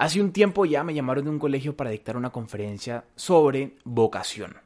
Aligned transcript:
Hace 0.00 0.22
un 0.22 0.32
tiempo 0.32 0.64
ya 0.64 0.82
me 0.82 0.94
llamaron 0.94 1.24
de 1.24 1.30
un 1.30 1.38
colegio 1.38 1.76
para 1.76 1.90
dictar 1.90 2.16
una 2.16 2.30
conferencia 2.30 3.04
sobre 3.16 3.74
vocación. 3.84 4.56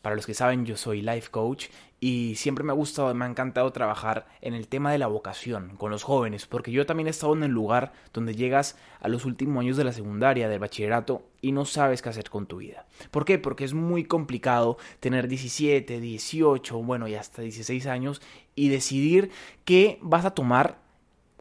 Para 0.00 0.14
los 0.14 0.26
que 0.26 0.32
saben, 0.32 0.64
yo 0.64 0.76
soy 0.76 1.02
life 1.02 1.28
coach 1.28 1.66
y 1.98 2.36
siempre 2.36 2.62
me 2.62 2.70
ha 2.70 2.76
gustado, 2.76 3.12
me 3.12 3.24
ha 3.24 3.28
encantado 3.28 3.72
trabajar 3.72 4.28
en 4.40 4.54
el 4.54 4.68
tema 4.68 4.92
de 4.92 4.98
la 4.98 5.08
vocación 5.08 5.74
con 5.76 5.90
los 5.90 6.04
jóvenes, 6.04 6.46
porque 6.46 6.70
yo 6.70 6.86
también 6.86 7.08
he 7.08 7.10
estado 7.10 7.32
en 7.32 7.42
el 7.42 7.50
lugar 7.50 7.92
donde 8.12 8.36
llegas 8.36 8.78
a 9.00 9.08
los 9.08 9.24
últimos 9.24 9.60
años 9.60 9.76
de 9.76 9.82
la 9.82 9.92
secundaria, 9.92 10.48
del 10.48 10.60
bachillerato, 10.60 11.24
y 11.40 11.50
no 11.50 11.64
sabes 11.64 12.00
qué 12.00 12.10
hacer 12.10 12.30
con 12.30 12.46
tu 12.46 12.58
vida. 12.58 12.86
¿Por 13.10 13.24
qué? 13.24 13.40
Porque 13.40 13.64
es 13.64 13.74
muy 13.74 14.04
complicado 14.04 14.78
tener 15.00 15.26
17, 15.26 15.98
18, 15.98 16.80
bueno, 16.80 17.08
y 17.08 17.16
hasta 17.16 17.42
16 17.42 17.88
años 17.88 18.22
y 18.54 18.68
decidir 18.68 19.32
qué 19.64 19.98
vas 20.00 20.24
a 20.24 20.30
tomar 20.30 20.78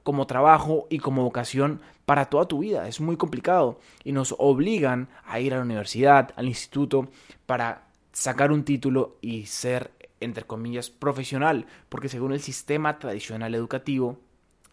como 0.02 0.26
trabajo 0.26 0.88
y 0.90 0.98
como 0.98 1.22
vocación 1.22 1.82
para 2.10 2.26
toda 2.26 2.48
tu 2.48 2.58
vida. 2.58 2.88
Es 2.88 3.00
muy 3.02 3.18
complicado 3.18 3.80
y 4.04 4.14
nos 4.14 4.34
obligan 4.40 5.10
a 5.28 5.40
ir 5.42 5.54
a 5.54 5.58
la 5.58 5.64
universidad, 5.64 6.34
al 6.38 6.48
instituto, 6.48 7.12
para 7.46 7.84
sacar 8.14 8.52
un 8.52 8.64
título 8.64 9.20
y 9.22 9.46
ser, 9.46 9.92
entre 10.20 10.44
comillas, 10.44 10.90
profesional, 10.90 11.68
porque 11.88 12.10
según 12.10 12.34
el 12.34 12.42
sistema 12.42 12.98
tradicional 12.98 13.54
educativo, 13.54 14.18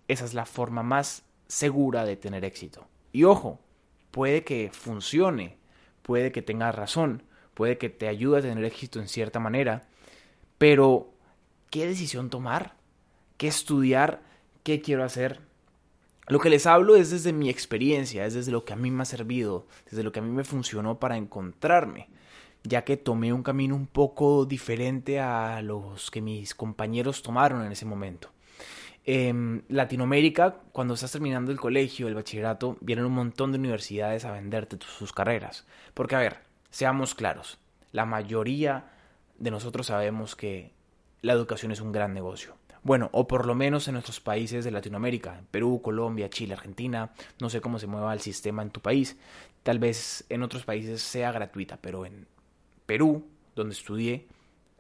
esa 0.09 0.25
es 0.25 0.33
la 0.33 0.47
forma 0.47 0.83
más 0.83 1.25
segura 1.47 2.07
de 2.07 2.17
tener 2.17 2.43
éxito. 2.43 2.87
Y 3.13 3.25
ojo, 3.25 3.61
puede 4.13 4.43
que 4.43 4.71
funcione, 4.73 5.59
puede 6.01 6.33
que 6.33 6.41
tengas 6.41 6.75
razón, 6.75 7.23
puede 7.53 7.77
que 7.77 7.91
te 7.91 8.09
ayude 8.09 8.39
a 8.39 8.43
tener 8.43 8.65
éxito 8.65 8.99
en 8.99 9.09
cierta 9.09 9.41
manera, 9.41 9.83
pero 10.57 11.11
¿qué 11.69 11.87
decisión 11.87 12.31
tomar? 12.31 12.77
¿Qué 13.37 13.47
estudiar? 13.47 14.23
¿Qué 14.63 14.81
quiero 14.81 15.05
hacer? 15.05 15.43
Lo 16.29 16.41
que 16.41 16.51
les 16.51 16.67
hablo 16.67 16.97
es 16.97 17.11
desde 17.11 17.33
mi 17.33 17.49
experiencia, 17.49 18.27
es 18.27 18.35
desde 18.35 18.53
lo 18.53 18.65
que 18.65 18.73
a 18.73 18.77
mí 18.77 18.91
me 18.91 19.03
ha 19.03 19.07
servido, 19.07 19.67
desde 19.89 20.03
lo 20.03 20.13
que 20.13 20.19
a 20.19 20.23
mí 20.23 20.31
me 20.31 20.45
funcionó 20.45 20.99
para 20.99 21.17
encontrarme 21.17 22.09
ya 22.67 22.85
que 22.85 22.97
tomé 22.97 23.33
un 23.33 23.43
camino 23.43 23.75
un 23.75 23.87
poco 23.87 24.45
diferente 24.45 25.21
a 25.21 25.63
los 25.63 26.11
que 26.11 26.21
mis 26.21 26.55
compañeros 26.55 27.23
tomaron 27.23 27.65
en 27.65 27.73
ese 27.73 27.87
momento. 27.87 28.31
En 29.05 29.65
Latinoamérica, 29.69 30.57
cuando 30.73 30.95
estás 30.95 31.13
terminando 31.13 31.53
el 31.53 31.61
colegio, 31.61 32.09
el 32.09 32.17
bachillerato, 32.17 32.77
vienen 32.81 33.05
un 33.05 33.13
montón 33.13 33.53
de 33.53 33.59
universidades 33.59 34.25
a 34.25 34.33
venderte 34.33 34.79
sus 34.81 35.13
carreras. 35.13 35.65
Porque, 35.95 36.17
a 36.17 36.21
ver, 36.21 36.39
seamos 36.71 37.15
claros, 37.15 37.59
la 37.93 38.05
mayoría 38.05 38.91
de 39.39 39.53
nosotros 39.53 39.87
sabemos 39.87 40.35
que 40.35 40.73
la 41.23 41.35
educación 41.35 41.71
es 41.71 41.81
un 41.81 41.93
gran 41.93 42.15
negocio. 42.15 42.57
Bueno, 42.87 43.11
o 43.11 43.27
por 43.27 43.47
lo 43.47 43.57
menos 43.57 43.89
en 43.89 43.95
nuestros 43.95 44.21
países 44.21 44.65
de 44.65 44.71
Latinoamérica, 44.71 45.43
Perú, 45.51 45.81
Colombia, 45.83 46.31
Chile, 46.31 46.55
Argentina, 46.55 47.11
no 47.41 47.51
sé 47.51 47.61
cómo 47.61 47.81
se 47.81 47.89
mueva 47.89 48.13
el 48.13 48.21
sistema 48.21 48.63
en 48.63 48.71
tu 48.71 48.81
país. 48.81 49.17
Tal 49.65 49.81
vez 49.81 50.25
en 50.29 50.45
otros 50.45 50.65
países 50.65 51.03
sea 51.03 51.33
gratuita, 51.33 51.79
pero 51.79 52.07
en 52.07 52.29
Perú, 52.87 53.27
donde 53.57 53.75
estudié, 53.75 54.29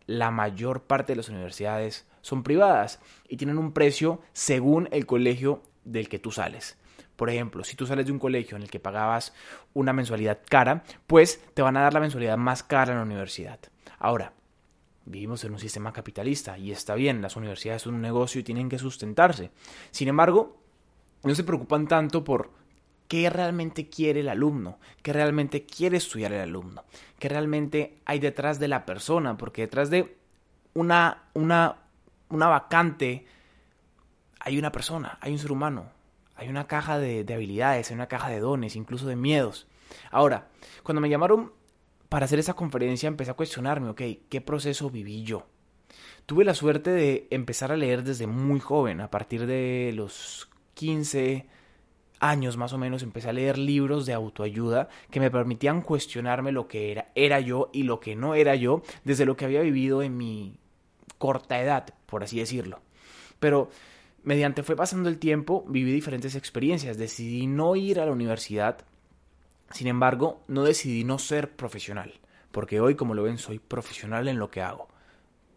la 0.06 0.30
mayor 0.30 0.84
parte 0.84 1.14
de 1.14 1.16
las 1.16 1.28
universidades 1.28 2.06
son 2.20 2.44
privadas 2.44 3.00
y 3.28 3.38
tienen 3.38 3.58
un 3.58 3.72
precio 3.72 4.20
según 4.32 4.88
el 4.92 5.04
colegio 5.04 5.64
del 5.84 6.08
que 6.08 6.20
tú 6.20 6.30
sales. 6.30 6.78
Por 7.16 7.28
ejemplo, 7.28 7.64
si 7.64 7.74
tú 7.74 7.88
sales 7.88 8.06
de 8.06 8.12
un 8.12 8.20
colegio 8.20 8.56
en 8.56 8.62
el 8.62 8.70
que 8.70 8.78
pagabas 8.78 9.34
una 9.74 9.92
mensualidad 9.92 10.38
cara, 10.48 10.84
pues 11.08 11.42
te 11.54 11.62
van 11.62 11.76
a 11.76 11.82
dar 11.82 11.94
la 11.94 11.98
mensualidad 11.98 12.36
más 12.36 12.62
cara 12.62 12.92
en 12.92 12.98
la 12.98 13.04
universidad. 13.04 13.58
Ahora, 13.98 14.32
vivimos 15.06 15.44
en 15.44 15.52
un 15.52 15.58
sistema 15.58 15.92
capitalista 15.92 16.58
y 16.58 16.72
está 16.72 16.94
bien, 16.94 17.22
las 17.22 17.36
universidades 17.36 17.82
son 17.82 17.94
un 17.94 18.02
negocio 18.02 18.40
y 18.40 18.44
tienen 18.44 18.68
que 18.68 18.78
sustentarse. 18.78 19.50
Sin 19.90 20.08
embargo, 20.08 20.60
no 21.22 21.34
se 21.34 21.44
preocupan 21.44 21.86
tanto 21.86 22.24
por 22.24 22.50
qué 23.08 23.30
realmente 23.30 23.88
quiere 23.88 24.20
el 24.20 24.28
alumno, 24.28 24.78
qué 25.02 25.12
realmente 25.12 25.64
quiere 25.64 25.96
estudiar 25.96 26.32
el 26.32 26.40
alumno, 26.40 26.84
qué 27.18 27.28
realmente 27.28 27.98
hay 28.04 28.18
detrás 28.18 28.58
de 28.58 28.68
la 28.68 28.84
persona, 28.84 29.36
porque 29.36 29.62
detrás 29.62 29.90
de 29.90 30.16
una, 30.74 31.28
una, 31.34 31.76
una 32.28 32.48
vacante 32.48 33.26
hay 34.41 34.58
una 34.58 34.72
persona, 34.72 35.19
hay 35.20 35.32
un 35.32 35.38
ser 35.38 35.52
humano, 35.52 35.91
hay 36.34 36.48
una 36.48 36.66
caja 36.66 36.98
de, 36.98 37.25
de 37.25 37.34
habilidades, 37.34 37.91
hay 37.91 37.94
una 37.94 38.08
caja 38.08 38.28
de 38.28 38.41
dones, 38.41 38.76
incluso 38.76 39.06
de 39.06 39.16
miedos. 39.16 39.69
Ahora, 40.10 40.48
cuando 40.82 41.00
me 41.00 41.08
llamaron 41.08 41.52
para 42.09 42.27
hacer 42.27 42.39
esa 42.39 42.55
conferencia 42.55 43.09
empecé 43.09 43.31
a 43.31 43.34
cuestionarme, 43.34 43.91
ok, 43.91 44.03
¿qué 44.28 44.41
proceso 44.41 44.91
viví 44.91 45.22
yo? 45.22 45.47
Tuve 46.27 46.44
la 46.44 46.55
suerte 46.55 46.91
de 46.91 47.28
empezar 47.31 47.72
a 47.72 47.77
leer 47.77 48.03
desde 48.03 48.27
muy 48.27 48.61
joven, 48.61 49.00
a 49.00 49.11
partir 49.11 49.47
de 49.47 49.93
los 49.94 50.49
15, 50.75 51.47
años 52.21 52.56
más 52.56 52.72
o 52.72 52.78
menos 52.78 53.03
empecé 53.03 53.28
a 53.28 53.33
leer 53.33 53.59
libros 53.59 54.06
de 54.06 54.15
autoayuda 54.15 54.89
que 55.11 55.21
me 55.21 55.31
permitían 55.31 55.83
cuestionarme 55.83 56.53
lo 56.53 56.67
que 56.69 56.93
era, 56.93 57.11
era 57.15 57.41
yo 57.41 57.71
y 57.72 57.83
lo 57.83 58.00
que 58.00 58.17
no 58.17 58.34
era 58.34 58.55
yo 58.55 58.83
desde 59.05 59.27
lo 59.27 59.37
que 59.37 59.44
había 59.44 59.61
vivido 59.61 60.03
en 60.03 60.17
mi 60.17 60.59
corta 61.19 61.61
edad, 61.61 61.87
por 62.06 62.23
así 62.23 62.38
decirlo. 62.38 62.81
Pero 63.38 63.71
mediante 64.23 64.62
fue 64.62 64.77
pasando 64.77 65.09
el 65.09 65.19
tiempo, 65.19 65.65
viví 65.69 65.93
diferentes 65.93 66.34
experiencias, 66.34 66.99
decidí 66.99 67.47
no 67.47 67.77
ir 67.77 68.00
a 68.00 68.06
la 68.06 68.12
universidad, 68.12 68.78
sin 69.71 69.87
embargo, 69.88 70.43
no 70.49 70.65
decidí 70.65 71.04
no 71.04 71.19
ser 71.19 71.56
profesional, 71.56 72.21
porque 72.53 72.81
hoy, 72.81 72.94
como 72.94 73.15
lo 73.15 73.22
ven, 73.22 73.38
soy 73.38 73.59
profesional 73.59 74.28
en 74.28 74.38
lo 74.38 74.50
que 74.50 74.62
hago. 74.62 74.88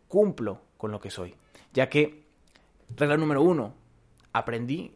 Cumplo 0.08 0.62
con 0.78 0.92
lo 0.92 1.00
que 1.00 1.10
soy, 1.10 1.36
ya 1.74 1.90
que, 1.90 2.26
regla 2.96 3.18
número 3.18 3.42
uno, 3.42 3.76
aprendí 4.34 4.96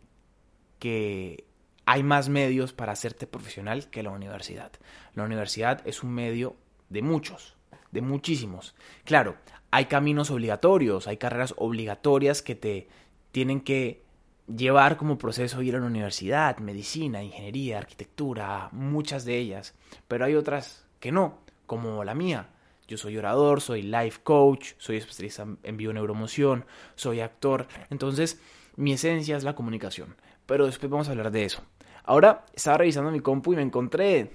que 0.79 1.45
hay 1.85 2.03
más 2.03 2.29
medios 2.29 2.73
para 2.73 2.93
hacerte 2.93 3.27
profesional 3.27 3.89
que 3.89 4.03
la 4.03 4.11
universidad. 4.11 4.71
La 5.13 5.23
universidad 5.23 5.85
es 5.85 6.03
un 6.03 6.11
medio 6.11 6.55
de 6.89 7.01
muchos, 7.01 7.55
de 7.91 8.01
muchísimos. 8.01 8.75
Claro, 9.03 9.35
hay 9.71 9.85
caminos 9.85 10.31
obligatorios, 10.31 11.07
hay 11.07 11.17
carreras 11.17 11.53
obligatorias 11.57 12.41
que 12.41 12.55
te 12.55 12.87
tienen 13.31 13.61
que 13.61 14.02
llevar 14.47 14.97
como 14.97 15.17
proceso 15.17 15.61
ir 15.61 15.75
a 15.75 15.79
la 15.79 15.85
universidad, 15.85 16.57
medicina, 16.57 17.23
ingeniería, 17.23 17.77
arquitectura, 17.77 18.69
muchas 18.71 19.25
de 19.25 19.37
ellas, 19.37 19.73
pero 20.07 20.25
hay 20.25 20.35
otras 20.35 20.85
que 20.99 21.11
no, 21.11 21.39
como 21.65 22.03
la 22.03 22.13
mía. 22.13 22.49
Yo 22.87 22.97
soy 22.97 23.17
orador, 23.17 23.61
soy 23.61 23.81
life 23.81 24.19
coach, 24.23 24.73
soy 24.77 24.97
especialista 24.97 25.47
en 25.63 25.77
bioneuromoción, 25.77 26.65
soy 26.95 27.21
actor, 27.21 27.67
entonces 27.89 28.41
mi 28.75 28.93
esencia 28.93 29.37
es 29.37 29.43
la 29.43 29.55
comunicación, 29.55 30.15
pero 30.45 30.65
después 30.65 30.91
vamos 30.91 31.07
a 31.07 31.11
hablar 31.11 31.31
de 31.31 31.45
eso. 31.45 31.63
Ahora 32.03 32.45
estaba 32.53 32.77
revisando 32.79 33.11
mi 33.11 33.21
compu 33.21 33.53
y 33.53 33.55
me 33.55 33.61
encontré, 33.61 34.31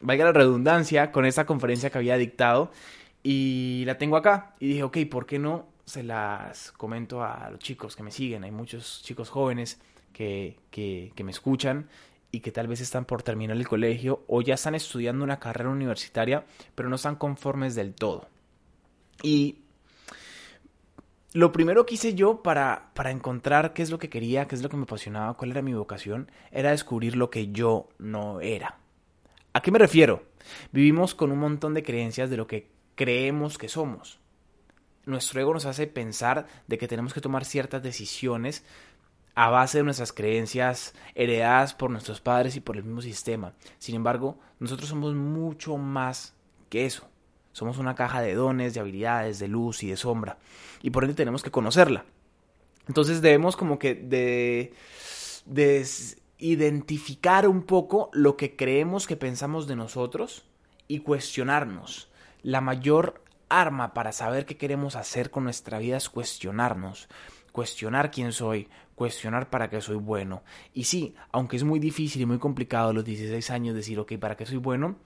valga 0.00 0.24
la 0.24 0.32
redundancia, 0.32 1.12
con 1.12 1.26
esa 1.26 1.44
conferencia 1.44 1.90
que 1.90 1.98
había 1.98 2.16
dictado 2.16 2.70
y 3.22 3.84
la 3.86 3.98
tengo 3.98 4.16
acá. 4.16 4.54
Y 4.58 4.68
dije, 4.68 4.82
ok, 4.82 4.98
¿por 5.10 5.26
qué 5.26 5.38
no 5.38 5.66
se 5.90 6.02
las 6.02 6.72
comento 6.72 7.22
a 7.22 7.50
los 7.50 7.58
chicos 7.58 7.96
que 7.96 8.02
me 8.02 8.10
siguen? 8.10 8.44
Hay 8.44 8.50
muchos 8.50 9.02
chicos 9.02 9.28
jóvenes 9.28 9.80
que, 10.12 10.58
que, 10.70 11.24
me 11.24 11.30
escuchan 11.30 11.88
y 12.30 12.40
que 12.40 12.52
tal 12.52 12.68
vez 12.68 12.80
están 12.80 13.04
por 13.04 13.22
terminar 13.22 13.56
el 13.56 13.68
colegio 13.68 14.24
o 14.28 14.42
ya 14.42 14.54
están 14.54 14.74
estudiando 14.74 15.24
una 15.24 15.40
carrera 15.40 15.70
universitaria, 15.70 16.44
pero 16.74 16.88
no 16.88 16.96
están 16.96 17.16
conformes 17.16 17.74
del 17.74 17.94
todo. 17.94 18.28
Y 19.22 19.58
lo 21.32 21.52
primero 21.52 21.86
que 21.86 21.94
hice 21.94 22.14
yo 22.14 22.42
para, 22.42 22.90
para 22.94 23.10
encontrar 23.10 23.72
qué 23.72 23.82
es 23.82 23.90
lo 23.90 23.98
que 23.98 24.08
quería, 24.08 24.46
qué 24.46 24.54
es 24.54 24.62
lo 24.62 24.68
que 24.68 24.76
me 24.76 24.84
apasionaba, 24.84 25.34
cuál 25.34 25.50
era 25.50 25.62
mi 25.62 25.74
vocación, 25.74 26.30
era 26.50 26.70
descubrir 26.70 27.16
lo 27.16 27.30
que 27.30 27.48
yo 27.48 27.88
no 27.98 28.40
era. 28.40 28.78
¿A 29.52 29.60
qué 29.60 29.70
me 29.70 29.78
refiero? 29.78 30.22
Vivimos 30.72 31.14
con 31.14 31.32
un 31.32 31.38
montón 31.38 31.74
de 31.74 31.82
creencias 31.82 32.30
de 32.30 32.36
lo 32.36 32.46
que 32.46 32.68
creemos 32.94 33.58
que 33.58 33.68
somos. 33.68 34.20
Nuestro 35.10 35.40
ego 35.40 35.52
nos 35.52 35.66
hace 35.66 35.86
pensar 35.88 36.46
de 36.68 36.78
que 36.78 36.88
tenemos 36.88 37.12
que 37.12 37.20
tomar 37.20 37.44
ciertas 37.44 37.82
decisiones 37.82 38.64
a 39.34 39.50
base 39.50 39.78
de 39.78 39.84
nuestras 39.84 40.12
creencias 40.12 40.94
heredadas 41.14 41.74
por 41.74 41.90
nuestros 41.90 42.20
padres 42.20 42.56
y 42.56 42.60
por 42.60 42.76
el 42.76 42.84
mismo 42.84 43.02
sistema. 43.02 43.54
Sin 43.78 43.94
embargo, 43.94 44.38
nosotros 44.60 44.88
somos 44.88 45.14
mucho 45.14 45.76
más 45.76 46.34
que 46.68 46.86
eso. 46.86 47.08
Somos 47.52 47.78
una 47.78 47.96
caja 47.96 48.22
de 48.22 48.34
dones, 48.34 48.74
de 48.74 48.80
habilidades, 48.80 49.38
de 49.40 49.48
luz 49.48 49.82
y 49.82 49.90
de 49.90 49.96
sombra. 49.96 50.38
Y 50.82 50.90
por 50.90 51.02
ende 51.02 51.16
tenemos 51.16 51.42
que 51.42 51.50
conocerla. 51.50 52.04
Entonces 52.86 53.20
debemos 53.20 53.56
como 53.56 53.78
que 53.78 53.94
de, 53.94 54.72
de 55.44 55.86
identificar 56.38 57.48
un 57.48 57.62
poco 57.62 58.10
lo 58.12 58.36
que 58.36 58.54
creemos 58.56 59.06
que 59.06 59.16
pensamos 59.16 59.66
de 59.66 59.76
nosotros 59.76 60.44
y 60.86 61.00
cuestionarnos. 61.00 62.08
La 62.42 62.60
mayor 62.60 63.22
arma 63.50 63.92
para 63.92 64.12
saber 64.12 64.46
qué 64.46 64.56
queremos 64.56 64.96
hacer 64.96 65.30
con 65.30 65.44
nuestra 65.44 65.78
vida 65.78 65.98
es 65.98 66.08
cuestionarnos. 66.08 67.08
Cuestionar 67.52 68.10
quién 68.10 68.32
soy, 68.32 68.68
cuestionar 68.94 69.50
para 69.50 69.68
qué 69.68 69.80
soy 69.80 69.96
bueno. 69.96 70.42
Y 70.72 70.84
sí, 70.84 71.14
aunque 71.32 71.56
es 71.56 71.64
muy 71.64 71.80
difícil 71.80 72.22
y 72.22 72.26
muy 72.26 72.38
complicado 72.38 72.90
a 72.90 72.92
los 72.92 73.04
16 73.04 73.50
años 73.50 73.74
decir, 73.74 73.98
ok, 73.98 74.16
¿para 74.18 74.36
qué 74.36 74.46
soy 74.46 74.58
bueno? 74.58 74.96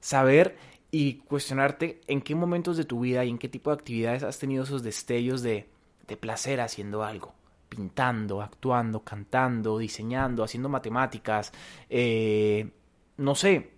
Saber 0.00 0.56
y 0.90 1.14
cuestionarte 1.14 2.00
en 2.06 2.20
qué 2.20 2.34
momentos 2.34 2.76
de 2.76 2.84
tu 2.84 3.00
vida 3.00 3.24
y 3.24 3.30
en 3.30 3.38
qué 3.38 3.48
tipo 3.48 3.70
de 3.70 3.74
actividades 3.74 4.22
has 4.22 4.38
tenido 4.38 4.62
esos 4.62 4.82
destellos 4.82 5.42
de, 5.42 5.68
de 6.06 6.16
placer 6.16 6.60
haciendo 6.60 7.02
algo 7.02 7.34
pintando, 7.74 8.40
actuando, 8.40 9.02
cantando, 9.02 9.78
diseñando, 9.78 10.44
haciendo 10.44 10.68
matemáticas, 10.68 11.52
eh, 11.90 12.70
no 13.16 13.34
sé, 13.34 13.72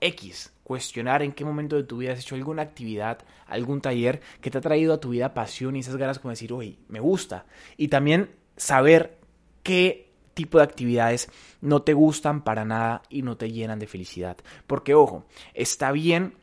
X, 0.00 0.53
cuestionar 0.64 1.22
en 1.22 1.32
qué 1.32 1.44
momento 1.44 1.76
de 1.76 1.84
tu 1.84 1.98
vida 1.98 2.12
has 2.12 2.18
hecho 2.18 2.34
alguna 2.34 2.62
actividad, 2.62 3.18
algún 3.46 3.80
taller 3.80 4.20
que 4.40 4.50
te 4.50 4.58
ha 4.58 4.62
traído 4.62 4.94
a 4.94 5.00
tu 5.00 5.10
vida 5.10 5.34
pasión 5.34 5.76
y 5.76 5.80
esas 5.80 5.96
ganas 5.96 6.18
como 6.18 6.30
decir, 6.30 6.52
uy, 6.52 6.78
me 6.88 7.00
gusta. 7.00 7.46
Y 7.76 7.88
también 7.88 8.30
saber 8.56 9.18
qué 9.62 10.10
tipo 10.32 10.58
de 10.58 10.64
actividades 10.64 11.30
no 11.60 11.82
te 11.82 11.92
gustan 11.92 12.42
para 12.42 12.64
nada 12.64 13.02
y 13.08 13.22
no 13.22 13.36
te 13.36 13.52
llenan 13.52 13.78
de 13.78 13.86
felicidad. 13.86 14.38
Porque, 14.66 14.94
ojo, 14.94 15.24
está 15.52 15.92
bien 15.92 16.34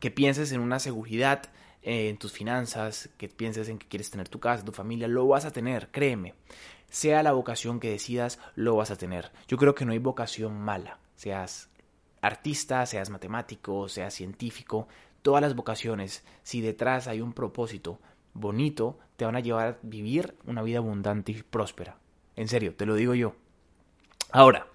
que 0.00 0.10
pienses 0.10 0.52
en 0.52 0.60
una 0.60 0.78
seguridad 0.78 1.42
eh, 1.82 2.08
en 2.08 2.18
tus 2.18 2.32
finanzas, 2.32 3.10
que 3.18 3.28
pienses 3.28 3.68
en 3.68 3.78
que 3.78 3.88
quieres 3.88 4.10
tener 4.10 4.28
tu 4.28 4.38
casa, 4.38 4.64
tu 4.64 4.72
familia, 4.72 5.08
lo 5.08 5.26
vas 5.26 5.44
a 5.44 5.50
tener, 5.50 5.88
créeme. 5.90 6.34
Sea 6.88 7.22
la 7.22 7.32
vocación 7.32 7.80
que 7.80 7.90
decidas, 7.90 8.38
lo 8.54 8.76
vas 8.76 8.90
a 8.90 8.96
tener. 8.96 9.30
Yo 9.48 9.56
creo 9.56 9.74
que 9.74 9.84
no 9.84 9.92
hay 9.92 9.98
vocación 9.98 10.60
mala, 10.60 10.98
seas 11.16 11.70
artista, 12.20 12.84
seas 12.86 13.10
matemático, 13.10 13.88
seas 13.88 14.14
científico, 14.14 14.88
todas 15.22 15.42
las 15.42 15.54
vocaciones, 15.54 16.24
si 16.42 16.60
detrás 16.60 17.08
hay 17.08 17.20
un 17.20 17.32
propósito 17.32 17.98
bonito, 18.34 18.98
te 19.16 19.24
van 19.24 19.36
a 19.36 19.40
llevar 19.40 19.66
a 19.66 19.78
vivir 19.82 20.36
una 20.46 20.62
vida 20.62 20.78
abundante 20.78 21.32
y 21.32 21.42
próspera. 21.42 21.98
En 22.36 22.48
serio, 22.48 22.74
te 22.74 22.86
lo 22.86 22.94
digo 22.94 23.14
yo. 23.14 23.34
Ahora, 24.32 24.66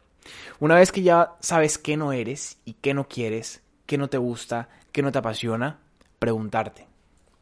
una 0.59 0.75
vez 0.75 0.91
que 0.91 1.01
ya 1.01 1.35
sabes 1.39 1.77
qué 1.77 1.97
no 1.97 2.11
eres 2.11 2.59
y 2.65 2.73
qué 2.73 2.93
no 2.93 3.07
quieres, 3.07 3.63
qué 3.85 3.97
no 3.97 4.09
te 4.09 4.17
gusta, 4.17 4.69
qué 4.91 5.01
no 5.01 5.11
te 5.11 5.19
apasiona, 5.19 5.79
preguntarte, 6.19 6.87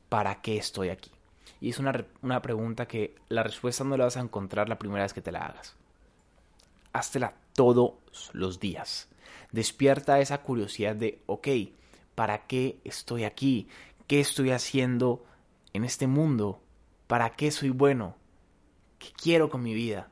¿para 0.09 0.41
qué 0.41 0.57
estoy 0.57 0.89
aquí? 0.89 1.11
Y 1.59 1.69
es 1.69 1.79
una, 1.79 2.05
una 2.21 2.41
pregunta 2.41 2.87
que 2.87 3.15
la 3.29 3.43
respuesta 3.43 3.83
no 3.83 3.97
la 3.97 4.05
vas 4.05 4.17
a 4.17 4.21
encontrar 4.21 4.67
la 4.67 4.77
primera 4.77 5.03
vez 5.03 5.13
que 5.13 5.21
te 5.21 5.31
la 5.31 5.45
hagas. 5.45 5.75
Háztela 6.91 7.33
todos 7.53 7.93
los 8.33 8.59
días 8.59 9.09
despierta 9.53 10.19
esa 10.19 10.41
curiosidad 10.41 10.97
de, 10.97 11.21
ok, 11.27 11.47
¿para 12.15 12.45
qué 12.47 12.79
estoy 12.83 13.23
aquí? 13.23 13.69
¿Qué 14.07 14.19
estoy 14.19 14.51
haciendo 14.51 15.23
en 15.71 15.85
este 15.85 16.07
mundo? 16.07 16.59
¿Para 17.07 17.29
qué 17.29 17.51
soy 17.51 17.69
bueno? 17.69 18.17
¿Qué 18.99 19.07
quiero 19.15 19.49
con 19.49 19.63
mi 19.63 19.73
vida? 19.73 20.09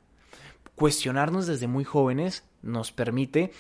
Cuestionarnos 0.76 1.48
desde 1.48 1.68
muy 1.68 1.84
jóvenes 1.84 2.46
nos 2.62 2.92
permite 2.92 3.52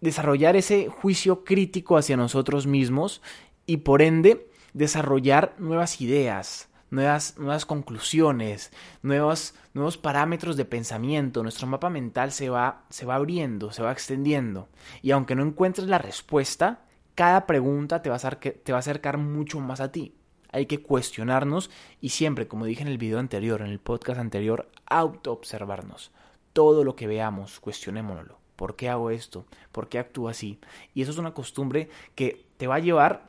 desarrollar 0.00 0.56
ese 0.56 0.88
juicio 0.88 1.44
crítico 1.44 1.96
hacia 1.96 2.16
nosotros 2.16 2.66
mismos 2.66 3.22
y 3.66 3.78
por 3.78 4.02
ende 4.02 4.48
desarrollar 4.72 5.54
nuevas 5.58 6.00
ideas, 6.00 6.68
nuevas, 6.94 7.36
nuevas 7.38 7.66
conclusiones, 7.66 8.72
nuevos, 9.02 9.54
nuevos 9.74 9.98
parámetros 9.98 10.56
de 10.56 10.64
pensamiento. 10.64 11.42
Nuestro 11.42 11.66
mapa 11.66 11.90
mental 11.90 12.32
se 12.32 12.48
va, 12.48 12.84
se 12.88 13.04
va 13.04 13.16
abriendo, 13.16 13.72
se 13.72 13.82
va 13.82 13.92
extendiendo. 13.92 14.68
Y 15.02 15.10
aunque 15.10 15.34
no 15.34 15.42
encuentres 15.42 15.88
la 15.88 15.98
respuesta, 15.98 16.84
cada 17.14 17.46
pregunta 17.46 18.00
te 18.00 18.10
va, 18.10 18.16
a 18.16 18.30
te 18.30 18.72
va 18.72 18.78
a 18.78 18.80
acercar 18.80 19.18
mucho 19.18 19.60
más 19.60 19.80
a 19.80 19.92
ti. 19.92 20.14
Hay 20.52 20.66
que 20.66 20.82
cuestionarnos 20.82 21.70
y 22.00 22.10
siempre, 22.10 22.46
como 22.46 22.64
dije 22.64 22.82
en 22.82 22.88
el 22.88 22.98
video 22.98 23.18
anterior, 23.18 23.60
en 23.60 23.68
el 23.68 23.80
podcast 23.80 24.20
anterior, 24.20 24.70
auto-observarnos. 24.86 26.12
Todo 26.52 26.84
lo 26.84 26.94
que 26.94 27.08
veamos, 27.08 27.58
cuestionémonoslo. 27.58 28.38
¿Por 28.54 28.76
qué 28.76 28.88
hago 28.88 29.10
esto? 29.10 29.46
¿Por 29.72 29.88
qué 29.88 29.98
actúo 29.98 30.28
así? 30.28 30.60
Y 30.94 31.02
eso 31.02 31.10
es 31.10 31.18
una 31.18 31.34
costumbre 31.34 31.90
que 32.14 32.46
te 32.56 32.68
va 32.68 32.76
a 32.76 32.80
llevar 32.80 33.28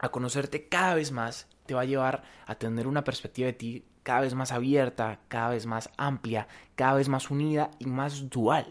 a 0.00 0.08
conocerte 0.08 0.66
cada 0.66 0.94
vez 0.94 1.12
más 1.12 1.46
te 1.70 1.74
va 1.74 1.82
a 1.82 1.84
llevar 1.84 2.24
a 2.46 2.56
tener 2.56 2.88
una 2.88 3.04
perspectiva 3.04 3.46
de 3.46 3.52
ti 3.52 3.84
cada 4.02 4.22
vez 4.22 4.34
más 4.34 4.50
abierta, 4.50 5.20
cada 5.28 5.50
vez 5.50 5.66
más 5.66 5.88
amplia, 5.96 6.48
cada 6.74 6.94
vez 6.94 7.08
más 7.08 7.30
unida 7.30 7.70
y 7.78 7.86
más 7.86 8.28
dual. 8.28 8.66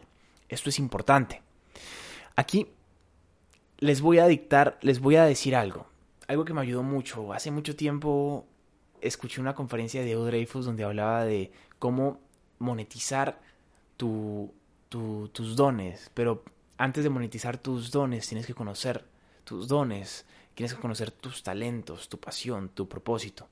Esto 0.49 0.69
es 0.69 0.79
importante. 0.79 1.41
Aquí 2.35 2.67
les 3.77 4.01
voy 4.01 4.19
a 4.19 4.27
dictar, 4.27 4.77
les 4.81 4.99
voy 4.99 5.15
a 5.15 5.23
decir 5.23 5.55
algo, 5.55 5.87
algo 6.27 6.43
que 6.43 6.53
me 6.53 6.59
ayudó 6.59 6.83
mucho. 6.83 7.31
Hace 7.31 7.51
mucho 7.51 7.77
tiempo 7.77 8.45
escuché 8.99 9.39
una 9.39 9.55
conferencia 9.55 10.01
de 10.01 10.11
Edo 10.11 10.25
Dreyfus 10.25 10.65
donde 10.65 10.83
hablaba 10.83 11.23
de 11.23 11.53
cómo 11.79 12.19
monetizar 12.57 13.39
tus 13.95 14.51
dones, 15.55 16.11
pero 16.13 16.43
antes 16.77 17.05
de 17.05 17.09
monetizar 17.09 17.59
tus 17.59 17.91
dones 17.91 18.27
tienes 18.27 18.45
que 18.45 18.53
conocer 18.53 19.05
tus 19.45 19.69
dones, 19.69 20.25
Tienes 20.59 20.73
que 20.73 20.81
conocer 20.81 21.11
tus 21.11 21.41
talentos, 21.41 22.09
tu 22.09 22.19
pasión, 22.19 22.67
tu 22.67 22.89
propósito. 22.89 23.47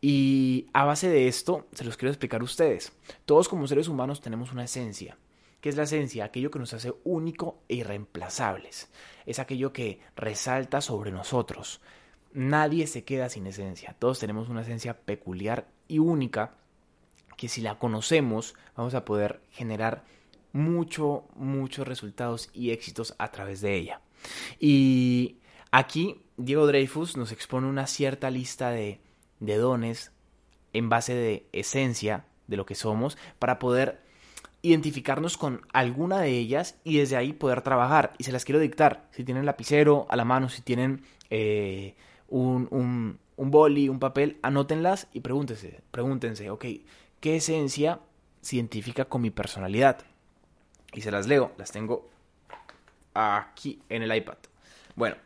Y 0.00 0.66
a 0.72 0.84
base 0.84 1.08
de 1.08 1.28
esto, 1.28 1.68
se 1.70 1.84
los 1.84 1.96
quiero 1.96 2.10
explicar 2.10 2.40
a 2.40 2.44
ustedes. 2.44 2.90
Todos 3.24 3.48
como 3.48 3.68
seres 3.68 3.86
humanos 3.86 4.20
tenemos 4.20 4.50
una 4.50 4.64
esencia. 4.64 5.16
¿Qué 5.60 5.68
es 5.68 5.76
la 5.76 5.84
esencia? 5.84 6.24
Aquello 6.24 6.50
que 6.50 6.58
nos 6.58 6.74
hace 6.74 6.92
único 7.04 7.60
e 7.68 7.76
irreemplazables. 7.76 8.90
Es 9.26 9.38
aquello 9.38 9.72
que 9.72 10.00
resalta 10.16 10.80
sobre 10.80 11.12
nosotros. 11.12 11.80
Nadie 12.32 12.88
se 12.88 13.04
queda 13.04 13.28
sin 13.28 13.46
esencia. 13.46 13.94
Todos 13.96 14.18
tenemos 14.18 14.48
una 14.48 14.62
esencia 14.62 14.98
peculiar 14.98 15.68
y 15.86 16.00
única 16.00 16.56
que 17.36 17.48
si 17.48 17.60
la 17.60 17.78
conocemos 17.78 18.56
vamos 18.74 18.94
a 18.94 19.04
poder 19.04 19.40
generar 19.52 20.02
mucho, 20.52 21.28
muchos 21.36 21.86
resultados 21.86 22.50
y 22.52 22.72
éxitos 22.72 23.14
a 23.18 23.30
través 23.30 23.60
de 23.60 23.76
ella. 23.76 24.00
Y 24.58 25.36
aquí 25.74 26.22
Diego 26.36 26.68
Dreyfus 26.68 27.16
nos 27.16 27.32
expone 27.32 27.66
una 27.66 27.88
cierta 27.88 28.30
lista 28.30 28.70
de, 28.70 29.00
de 29.40 29.56
dones 29.56 30.12
en 30.72 30.88
base 30.88 31.14
de 31.14 31.46
esencia 31.52 32.24
de 32.46 32.56
lo 32.56 32.64
que 32.64 32.76
somos 32.76 33.18
para 33.40 33.58
poder 33.58 34.00
identificarnos 34.62 35.36
con 35.36 35.66
alguna 35.72 36.20
de 36.20 36.30
ellas 36.30 36.78
y 36.84 36.98
desde 36.98 37.16
ahí 37.16 37.32
poder 37.32 37.62
trabajar. 37.62 38.12
Y 38.18 38.24
se 38.24 38.30
las 38.30 38.44
quiero 38.44 38.60
dictar. 38.60 39.08
Si 39.10 39.24
tienen 39.24 39.46
lapicero 39.46 40.06
a 40.08 40.16
la 40.16 40.24
mano, 40.24 40.48
si 40.48 40.62
tienen 40.62 41.02
eh, 41.28 41.96
un, 42.28 42.68
un, 42.70 43.18
un, 43.36 43.50
boli, 43.50 43.88
un 43.88 43.98
papel, 43.98 44.38
anótenlas 44.42 45.08
y 45.12 45.20
pregúntense, 45.20 45.82
pregúntense, 45.90 46.50
ok, 46.50 46.66
¿qué 47.18 47.36
esencia 47.36 47.98
se 48.40 48.56
identifica 48.56 49.06
con 49.06 49.22
mi 49.22 49.30
personalidad? 49.30 49.98
Y 50.92 51.00
se 51.00 51.10
las 51.10 51.26
leo, 51.26 51.52
las 51.58 51.72
tengo 51.72 52.08
aquí 53.12 53.82
en 53.88 54.02
el 54.04 54.14
iPad. 54.14 54.38
Bueno, 54.94 55.16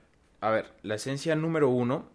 a 0.41 0.51
ver, 0.51 0.73
la 0.83 0.95
esencia 0.95 1.35
número 1.35 1.69
uno 1.69 2.07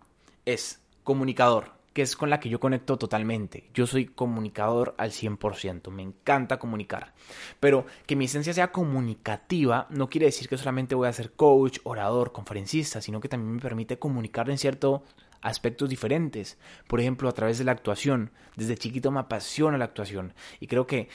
es 0.46 0.82
comunicador, 1.04 1.72
que 1.94 2.02
es 2.02 2.16
con 2.16 2.30
la 2.30 2.40
que 2.40 2.50
yo 2.50 2.60
conecto 2.60 2.98
totalmente. 2.98 3.70
Yo 3.74 3.86
soy 3.86 4.06
comunicador 4.06 4.96
al 4.98 5.12
100%, 5.12 5.92
me 5.92 6.04
encanta 6.04 6.58
comunicar. 6.58 7.14
Pero 7.60 7.86
que 8.06 8.16
mi 8.16 8.26
esencia 8.26 8.54
sea 8.54 8.72
comunicativa 8.72 9.88
no 9.90 10.10
quiere 10.10 10.28
decir 10.28 10.48
que 10.48 10.58
solamente 10.58 10.96
voy 10.96 11.08
a 11.08 11.14
ser 11.14 11.34
coach, 11.34 11.80
orador, 11.84 12.32
conferencista, 12.32 13.02
sino 13.02 13.20
que 13.20 13.30
también 13.30 13.56
me 13.56 13.62
permite 13.62 14.00
comunicar 14.00 14.50
en 14.50 14.58
ciertos 14.58 15.02
aspectos 15.42 15.90
diferentes. 15.90 16.58
Por 16.88 17.00
ejemplo, 17.00 17.30
a 17.30 17.34
través 17.34 17.58
de 17.58 17.66
la 17.66 17.74
actuación. 17.74 18.32
Desde 18.56 18.78
chiquito 18.78 19.12
me 19.12 19.20
apasiona 19.20 19.78
la 19.78 19.86
actuación 19.86 20.34
y 20.60 20.68
creo 20.68 20.88
que 20.88 21.10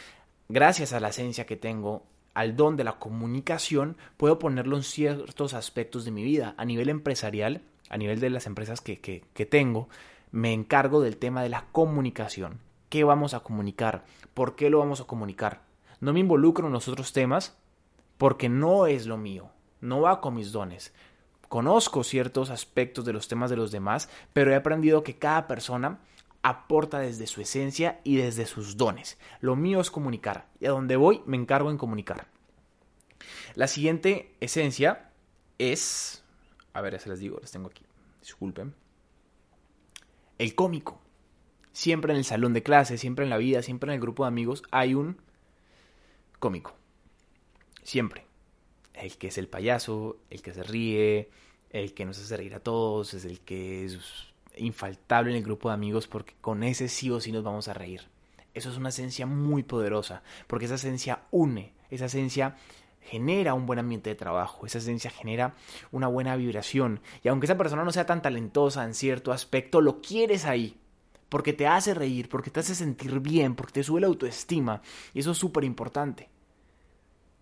gracias 0.48 0.92
a 0.92 1.00
la 1.00 1.08
esencia 1.08 1.46
que 1.46 1.56
tengo 1.56 2.04
al 2.38 2.54
don 2.54 2.76
de 2.76 2.84
la 2.84 3.00
comunicación, 3.00 3.96
puedo 4.16 4.38
ponerlo 4.38 4.76
en 4.76 4.84
ciertos 4.84 5.54
aspectos 5.54 6.04
de 6.04 6.12
mi 6.12 6.22
vida. 6.22 6.54
A 6.56 6.64
nivel 6.64 6.88
empresarial, 6.88 7.62
a 7.90 7.96
nivel 7.96 8.20
de 8.20 8.30
las 8.30 8.46
empresas 8.46 8.80
que, 8.80 9.00
que, 9.00 9.46
tengo, 9.46 9.88
me 10.30 10.52
encargo 10.52 11.00
del 11.00 11.16
tema 11.16 11.42
de 11.42 11.48
la 11.48 11.64
comunicación. 11.72 12.60
¿Qué 12.90 13.02
vamos 13.02 13.34
a 13.34 13.40
comunicar? 13.40 14.04
¿Por 14.34 14.54
qué 14.54 14.70
lo 14.70 14.78
vamos 14.78 15.00
a 15.00 15.04
comunicar? 15.04 15.62
No 15.98 16.12
me 16.12 16.20
involucro 16.20 16.68
en 16.68 16.72
los 16.72 16.86
otros 16.86 17.12
temas 17.12 17.56
porque 18.18 18.48
no 18.48 18.86
es 18.86 19.06
lo 19.06 19.16
mío, 19.16 19.50
no 19.80 20.02
va 20.02 20.20
con 20.20 20.36
mis 20.36 20.52
dones. 20.52 20.94
Conozco 21.48 22.04
ciertos 22.04 22.50
aspectos 22.50 23.04
de 23.04 23.14
los 23.14 23.26
temas 23.26 23.50
de 23.50 23.56
los 23.56 23.72
demás, 23.72 24.08
pero 24.32 24.52
he 24.52 24.54
aprendido 24.54 25.02
que 25.02 25.18
cada 25.18 25.48
persona 25.48 25.98
aporta 26.42 27.00
desde 27.00 27.26
su 27.26 27.40
esencia 27.40 28.00
y 28.04 28.16
desde 28.16 28.46
sus 28.46 28.76
dones. 28.76 29.18
Lo 29.40 29.56
mío 29.56 29.80
es 29.80 29.90
comunicar 29.90 30.48
y 30.60 30.66
a 30.66 30.70
donde 30.70 30.96
voy 30.96 31.22
me 31.26 31.36
encargo 31.36 31.70
en 31.70 31.78
comunicar. 31.78 32.28
La 33.54 33.66
siguiente 33.66 34.34
esencia 34.40 35.10
es, 35.58 36.24
a 36.72 36.80
ver, 36.80 36.92
ya 36.94 37.00
se 37.00 37.08
les 37.08 37.18
digo, 37.18 37.38
les 37.40 37.50
tengo 37.50 37.68
aquí, 37.68 37.84
disculpen, 38.20 38.74
el 40.38 40.54
cómico. 40.54 41.00
Siempre 41.72 42.12
en 42.12 42.18
el 42.18 42.24
salón 42.24 42.54
de 42.54 42.62
clase, 42.62 42.98
siempre 42.98 43.24
en 43.24 43.30
la 43.30 43.36
vida, 43.36 43.62
siempre 43.62 43.90
en 43.90 43.94
el 43.94 44.00
grupo 44.00 44.24
de 44.24 44.28
amigos 44.28 44.62
hay 44.70 44.94
un 44.94 45.20
cómico. 46.38 46.74
Siempre. 47.82 48.26
El 48.94 49.16
que 49.16 49.28
es 49.28 49.38
el 49.38 49.48
payaso, 49.48 50.18
el 50.28 50.42
que 50.42 50.52
se 50.52 50.64
ríe, 50.64 51.30
el 51.70 51.94
que 51.94 52.04
nos 52.04 52.18
hace 52.18 52.36
reír 52.36 52.54
a 52.54 52.60
todos, 52.60 53.14
es 53.14 53.24
el 53.24 53.40
que 53.40 53.84
es 53.84 54.27
infaltable 54.58 55.30
en 55.30 55.38
el 55.38 55.44
grupo 55.44 55.68
de 55.68 55.74
amigos 55.74 56.06
porque 56.06 56.34
con 56.40 56.62
ese 56.62 56.88
sí 56.88 57.10
o 57.10 57.20
sí 57.20 57.32
nos 57.32 57.44
vamos 57.44 57.68
a 57.68 57.74
reír. 57.74 58.02
Eso 58.54 58.70
es 58.70 58.76
una 58.76 58.88
esencia 58.88 59.26
muy 59.26 59.62
poderosa, 59.62 60.22
porque 60.46 60.64
esa 60.64 60.74
esencia 60.74 61.22
une, 61.30 61.74
esa 61.90 62.06
esencia 62.06 62.56
genera 63.00 63.54
un 63.54 63.66
buen 63.66 63.78
ambiente 63.78 64.10
de 64.10 64.16
trabajo, 64.16 64.66
esa 64.66 64.78
esencia 64.78 65.10
genera 65.10 65.54
una 65.92 66.08
buena 66.08 66.36
vibración. 66.36 67.00
Y 67.22 67.28
aunque 67.28 67.46
esa 67.46 67.56
persona 67.56 67.84
no 67.84 67.92
sea 67.92 68.04
tan 68.06 68.20
talentosa 68.20 68.84
en 68.84 68.94
cierto 68.94 69.32
aspecto, 69.32 69.80
lo 69.80 70.00
quieres 70.00 70.44
ahí, 70.44 70.76
porque 71.28 71.52
te 71.52 71.66
hace 71.66 71.94
reír, 71.94 72.28
porque 72.28 72.50
te 72.50 72.60
hace 72.60 72.74
sentir 72.74 73.20
bien, 73.20 73.54
porque 73.54 73.74
te 73.74 73.84
sube 73.84 74.00
la 74.00 74.08
autoestima. 74.08 74.82
Y 75.14 75.20
eso 75.20 75.30
es 75.32 75.38
súper 75.38 75.64
importante. 75.64 76.28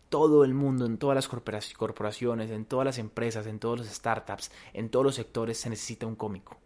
todo 0.08 0.44
el 0.44 0.54
mundo, 0.54 0.86
en 0.86 0.98
todas 0.98 1.14
las 1.16 1.28
corporaciones, 1.28 2.50
en 2.50 2.64
todas 2.64 2.84
las 2.84 2.98
empresas, 2.98 3.46
en 3.46 3.58
todos 3.58 3.78
los 3.78 3.88
startups, 3.88 4.50
en 4.72 4.88
todos 4.88 5.04
los 5.04 5.14
sectores 5.16 5.58
se 5.58 5.70
necesita 5.70 6.06
un 6.06 6.14
cómico. 6.16 6.56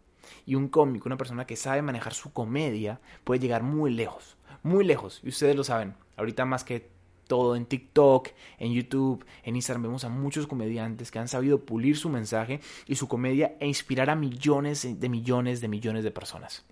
Y 0.45 0.55
un 0.55 0.67
cómico, 0.67 1.07
una 1.07 1.17
persona 1.17 1.45
que 1.45 1.55
sabe 1.55 1.81
manejar 1.81 2.13
su 2.13 2.33
comedia, 2.33 2.99
puede 3.23 3.39
llegar 3.39 3.63
muy 3.63 3.91
lejos, 3.91 4.37
muy 4.63 4.83
lejos. 4.83 5.21
Y 5.23 5.29
ustedes 5.29 5.55
lo 5.55 5.63
saben, 5.63 5.95
ahorita 6.17 6.45
más 6.45 6.63
que 6.63 6.89
todo 7.31 7.55
en 7.55 7.65
TikTok, 7.65 8.27
en 8.59 8.73
YouTube, 8.73 9.25
en 9.43 9.55
Instagram 9.55 9.83
vemos 9.83 10.03
a 10.03 10.09
muchos 10.09 10.47
comediantes 10.47 11.11
que 11.11 11.19
han 11.19 11.29
sabido 11.29 11.59
pulir 11.59 11.95
su 11.95 12.09
mensaje 12.09 12.59
y 12.87 12.95
su 12.95 13.07
comedia 13.07 13.55
e 13.61 13.67
inspirar 13.67 14.09
a 14.09 14.15
millones 14.15 14.99
de 14.99 15.07
millones 15.07 15.61
de 15.61 15.69
millones 15.69 16.03
de 16.03 16.11
personas. 16.11 16.65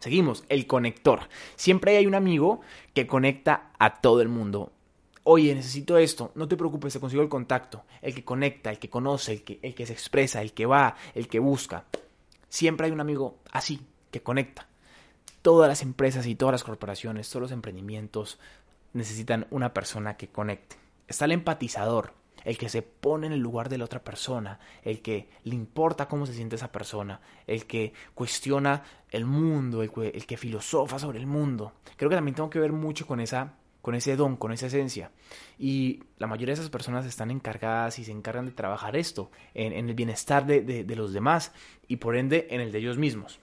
Seguimos, 0.00 0.44
el 0.48 0.66
conector. 0.66 1.20
Siempre 1.54 1.96
hay 1.96 2.06
un 2.06 2.16
amigo 2.16 2.62
que 2.94 3.06
conecta 3.06 3.70
a 3.78 4.00
todo 4.00 4.20
el 4.22 4.28
mundo. 4.28 4.72
Oye, 5.22 5.54
necesito 5.54 5.98
esto, 5.98 6.32
no 6.34 6.48
te 6.48 6.56
preocupes, 6.56 6.92
te 6.92 7.00
consigo 7.00 7.22
el 7.22 7.28
contacto. 7.28 7.84
El 8.02 8.14
que 8.14 8.24
conecta, 8.24 8.70
el 8.70 8.78
que 8.78 8.90
conoce, 8.90 9.32
el 9.32 9.42
que, 9.44 9.58
el 9.62 9.74
que 9.74 9.86
se 9.86 9.92
expresa, 9.92 10.42
el 10.42 10.52
que 10.52 10.66
va, 10.66 10.96
el 11.14 11.28
que 11.28 11.38
busca. 11.38 11.84
Siempre 12.56 12.86
hay 12.86 12.92
un 12.92 13.02
amigo 13.02 13.36
así, 13.52 13.86
que 14.10 14.22
conecta. 14.22 14.66
Todas 15.42 15.68
las 15.68 15.82
empresas 15.82 16.26
y 16.26 16.36
todas 16.36 16.54
las 16.54 16.64
corporaciones, 16.64 17.28
todos 17.28 17.42
los 17.42 17.52
emprendimientos 17.52 18.38
necesitan 18.94 19.46
una 19.50 19.74
persona 19.74 20.16
que 20.16 20.28
conecte. 20.28 20.76
Está 21.06 21.26
el 21.26 21.32
empatizador, 21.32 22.14
el 22.44 22.56
que 22.56 22.70
se 22.70 22.80
pone 22.80 23.26
en 23.26 23.34
el 23.34 23.40
lugar 23.40 23.68
de 23.68 23.76
la 23.76 23.84
otra 23.84 24.02
persona, 24.02 24.58
el 24.84 25.02
que 25.02 25.28
le 25.44 25.54
importa 25.54 26.08
cómo 26.08 26.24
se 26.24 26.32
siente 26.32 26.56
esa 26.56 26.72
persona, 26.72 27.20
el 27.46 27.66
que 27.66 27.92
cuestiona 28.14 28.84
el 29.10 29.26
mundo, 29.26 29.82
el, 29.82 29.90
que 29.90 30.36
filosofa 30.38 30.98
sobre 30.98 31.18
el 31.18 31.26
mundo. 31.26 31.74
Creo 31.98 32.08
que 32.08 32.16
también 32.16 32.36
tengo 32.36 32.48
que 32.48 32.58
ver 32.58 32.72
mucho 32.72 33.06
con 33.06 33.20
esa 33.20 33.52
con 33.86 33.94
ese 33.94 34.16
don, 34.16 34.36
con 34.36 34.50
esa 34.50 34.66
esencia. 34.66 35.12
Y 35.60 36.02
la 36.18 36.26
mayoría 36.26 36.56
de 36.56 36.60
esas 36.60 36.70
personas 36.70 37.06
están 37.06 37.30
encargadas 37.30 38.00
y 38.00 38.04
se 38.04 38.10
encargan 38.10 38.46
de 38.46 38.50
trabajar 38.50 38.96
esto, 38.96 39.30
en, 39.54 39.72
el 39.74 39.94
bienestar 39.94 40.44
de, 40.44 40.60
de, 40.60 40.96
los 40.96 41.12
demás 41.12 41.52
y 41.86 41.98
por 41.98 42.16
ende 42.16 42.48
en 42.50 42.60
el 42.60 42.72
de 42.72 42.78
ellos 42.80 42.98
mismos. 42.98 43.38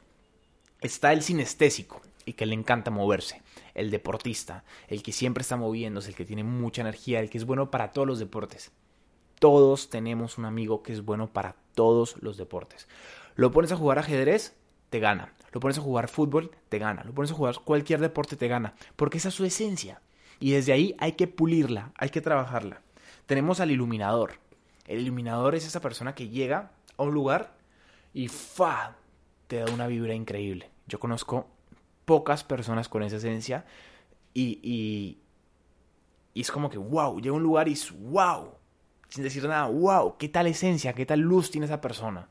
Está 0.81 1.13
el 1.13 1.21
sinestésico 1.21 2.01
y 2.25 2.33
que 2.33 2.45
le 2.45 2.55
encanta 2.55 2.91
moverse, 2.91 3.41
el 3.73 3.89
deportista, 3.89 4.65
el 4.89 5.01
que 5.01 5.13
siempre 5.13 5.43
está 5.43 5.55
moviéndose, 5.55 6.09
el 6.09 6.15
que 6.15 6.25
tiene 6.25 6.43
mucha 6.43 6.81
energía, 6.81 7.21
el 7.21 7.29
que 7.29 7.38
es 7.38 7.45
bueno 7.45 7.71
para 7.71 7.93
todos 7.93 8.05
los 8.05 8.19
deportes. 8.19 8.73
Todos 9.39 9.89
tenemos 9.89 10.38
un 10.38 10.43
amigo 10.43 10.83
que 10.83 10.91
es 10.91 11.05
bueno 11.05 11.31
para 11.31 11.55
todos 11.73 12.21
los 12.21 12.35
deportes. 12.35 12.89
Lo 13.35 13.53
pones 13.53 13.71
a 13.71 13.77
jugar 13.77 13.97
ajedrez, 13.97 14.57
te 14.89 15.00
gana. 15.00 15.35
Lo 15.53 15.62
pones 15.62 15.77
a 15.77 15.81
jugar 15.81 16.09
fútbol, 16.09 16.51
te 16.67 16.79
gana. 16.79 17.05
Lo 17.05 17.13
pones 17.13 17.31
a 17.31 17.33
jugar 17.33 17.55
cualquier 17.63 18.01
deporte, 18.01 18.35
te 18.35 18.50
gana. 18.50 18.73
Porque 18.97 19.19
esa 19.19 19.29
es 19.29 19.35
su 19.35 19.45
esencia. 19.45 20.01
Y 20.43 20.51
desde 20.51 20.73
ahí 20.73 20.93
hay 21.00 21.13
que 21.13 21.27
pulirla, 21.27 21.93
hay 21.97 22.09
que 22.09 22.19
trabajarla. 22.19 22.81
Tenemos 23.27 23.62
al 23.62 23.71
iluminador. 23.71 24.39
El 24.85 25.00
iluminador 25.00 25.55
es 25.55 25.65
esa 25.65 25.79
persona 25.79 26.15
que 26.15 26.27
llega 26.27 26.73
a 26.97 27.03
un 27.03 27.13
lugar 27.13 27.55
y 28.13 28.27
¡fa! 28.27 28.97
te 29.47 29.59
da 29.59 29.71
una 29.71 29.88
vibra 29.88 30.13
increíble. 30.13 30.69
Yo 30.85 31.00
conozco 31.00 31.47
pocas 32.03 32.43
personas 32.43 32.89
con 32.89 33.03
esa 33.03 33.15
esencia 33.15 33.63
y, 34.33 34.59
y, 34.62 35.21
y 36.33 36.41
es 36.41 36.51
como 36.51 36.69
que 36.69 36.77
wow, 36.77 37.21
llega 37.21 37.31
a 37.31 37.38
un 37.38 37.43
lugar 37.43 37.69
y 37.69 37.71
es 37.71 37.97
wow, 37.97 38.50
sin 39.07 39.23
decir 39.23 39.47
nada, 39.47 39.67
wow, 39.67 40.17
qué 40.17 40.27
tal 40.27 40.47
esencia, 40.47 40.91
qué 40.91 41.05
tal 41.05 41.21
luz 41.21 41.51
tiene 41.51 41.67
esa 41.67 41.79
persona. 41.79 42.27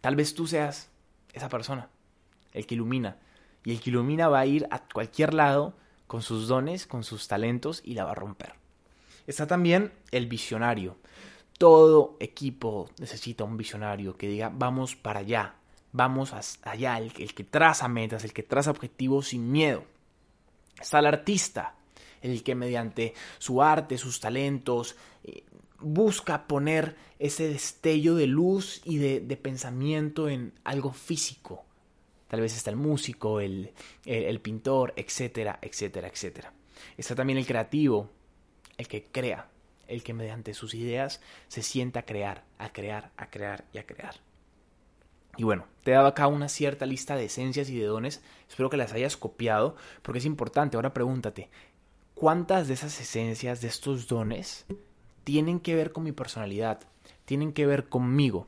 Tal 0.00 0.16
vez 0.16 0.34
tú 0.34 0.48
seas 0.48 0.90
esa 1.32 1.48
persona, 1.48 1.90
el 2.50 2.66
que 2.66 2.74
ilumina. 2.74 3.18
Y 3.62 3.70
el 3.70 3.80
que 3.80 3.90
ilumina 3.90 4.26
va 4.26 4.40
a 4.40 4.46
ir 4.46 4.66
a 4.72 4.80
cualquier 4.88 5.32
lado 5.32 5.76
con 6.06 6.22
sus 6.22 6.48
dones, 6.48 6.86
con 6.86 7.04
sus 7.04 7.28
talentos 7.28 7.82
y 7.84 7.94
la 7.94 8.04
va 8.04 8.12
a 8.12 8.14
romper. 8.14 8.54
Está 9.26 9.46
también 9.46 9.92
el 10.10 10.26
visionario. 10.26 10.96
Todo 11.58 12.16
equipo 12.20 12.90
necesita 12.98 13.44
un 13.44 13.56
visionario 13.56 14.16
que 14.16 14.28
diga 14.28 14.50
vamos 14.52 14.96
para 14.96 15.20
allá, 15.20 15.54
vamos 15.92 16.32
allá, 16.62 16.98
el, 16.98 17.12
que 17.12 17.44
traza 17.44 17.88
metas, 17.88 18.24
el 18.24 18.32
que 18.32 18.42
traza 18.42 18.70
objetivos 18.70 19.28
sin 19.28 19.50
miedo. 19.50 19.84
Está 20.80 20.98
el 20.98 21.06
artista, 21.06 21.76
el 22.20 22.42
que 22.42 22.54
mediante 22.54 23.14
su 23.38 23.62
arte, 23.62 23.96
sus 23.96 24.18
talentos, 24.20 24.96
eh, 25.22 25.44
busca 25.78 26.46
poner 26.46 26.96
ese 27.18 27.48
destello 27.48 28.16
de 28.16 28.26
luz 28.26 28.82
y 28.84 28.98
de 28.98 29.36
pensamiento 29.36 30.28
en 30.28 30.52
algo 30.64 30.92
físico, 30.92 31.64
Tal 32.28 32.40
vez 32.40 32.56
está 32.56 32.70
el 32.70 32.76
músico, 32.76 33.40
el, 33.40 33.72
el, 34.04 34.40
pintor, 34.40 34.92
etcétera, 34.96 35.58
etcétera, 35.60 36.08
etcétera. 36.08 36.52
Está 36.96 37.14
también 37.14 37.38
el 37.38 37.46
creativo, 37.46 38.10
el 38.76 38.88
que 38.88 39.04
crea, 39.04 39.48
el 39.86 40.02
que 40.02 40.14
mediante 40.14 40.54
sus 40.54 40.74
ideas 40.74 41.20
se 41.48 41.62
sienta 41.62 42.00
a 42.00 42.04
crear, 42.04 42.44
a 42.58 42.72
crear, 42.72 43.12
a 43.16 43.30
crear 43.30 43.64
y 43.72 43.78
a 43.78 43.86
crear. 43.86 44.16
Y 45.36 45.44
bueno, 45.44 45.66
te 45.82 45.90
he 45.90 45.94
dado 45.94 46.06
acá 46.06 46.26
una 46.26 46.48
cierta 46.48 46.86
lista 46.86 47.16
de 47.16 47.24
esencias 47.24 47.68
y 47.68 47.78
de 47.78 47.86
dones, 47.86 48.22
espero 48.48 48.70
que 48.70 48.76
las 48.76 48.92
hayas 48.92 49.16
copiado, 49.16 49.76
porque 50.02 50.18
es 50.18 50.24
importante. 50.24 50.76
Ahora 50.76 50.94
pregúntate, 50.94 51.50
¿cuántas 52.14 52.68
de 52.68 52.74
esas 52.74 52.98
esencias, 53.00 53.60
de 53.60 53.68
estos 53.68 54.06
dones, 54.06 54.66
tienen 55.24 55.60
que 55.60 55.74
ver 55.74 55.92
con 55.92 56.04
mi 56.04 56.12
personalidad? 56.12 56.80
Tienen 57.24 57.52
que 57.52 57.66
ver 57.66 57.88
conmigo. 57.88 58.46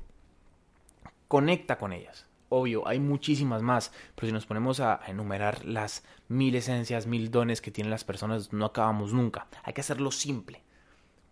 Conecta 1.29 1.79
con 1.79 1.93
ellas. 1.93 2.27
Obvio, 2.49 2.87
hay 2.87 3.01
muchísimas 3.01 3.63
más, 3.63 3.93
pero 4.15 4.29
si 4.29 4.33
nos 4.33 4.47
ponemos 4.47 4.79
a 4.81 5.01
enumerar 5.09 5.65
las 5.65 6.05
mil 6.29 6.55
esencias, 6.55 7.07
mil 7.07 7.31
dones 7.31 7.61
que 7.61 7.73
tienen 7.73 7.91
las 7.91 8.05
personas, 8.05 8.53
no 8.53 8.67
acabamos 8.67 9.13
nunca. 9.13 9.49
Hay 9.65 9.73
que 9.73 9.81
hacerlo 9.81 10.13
simple. 10.13 10.63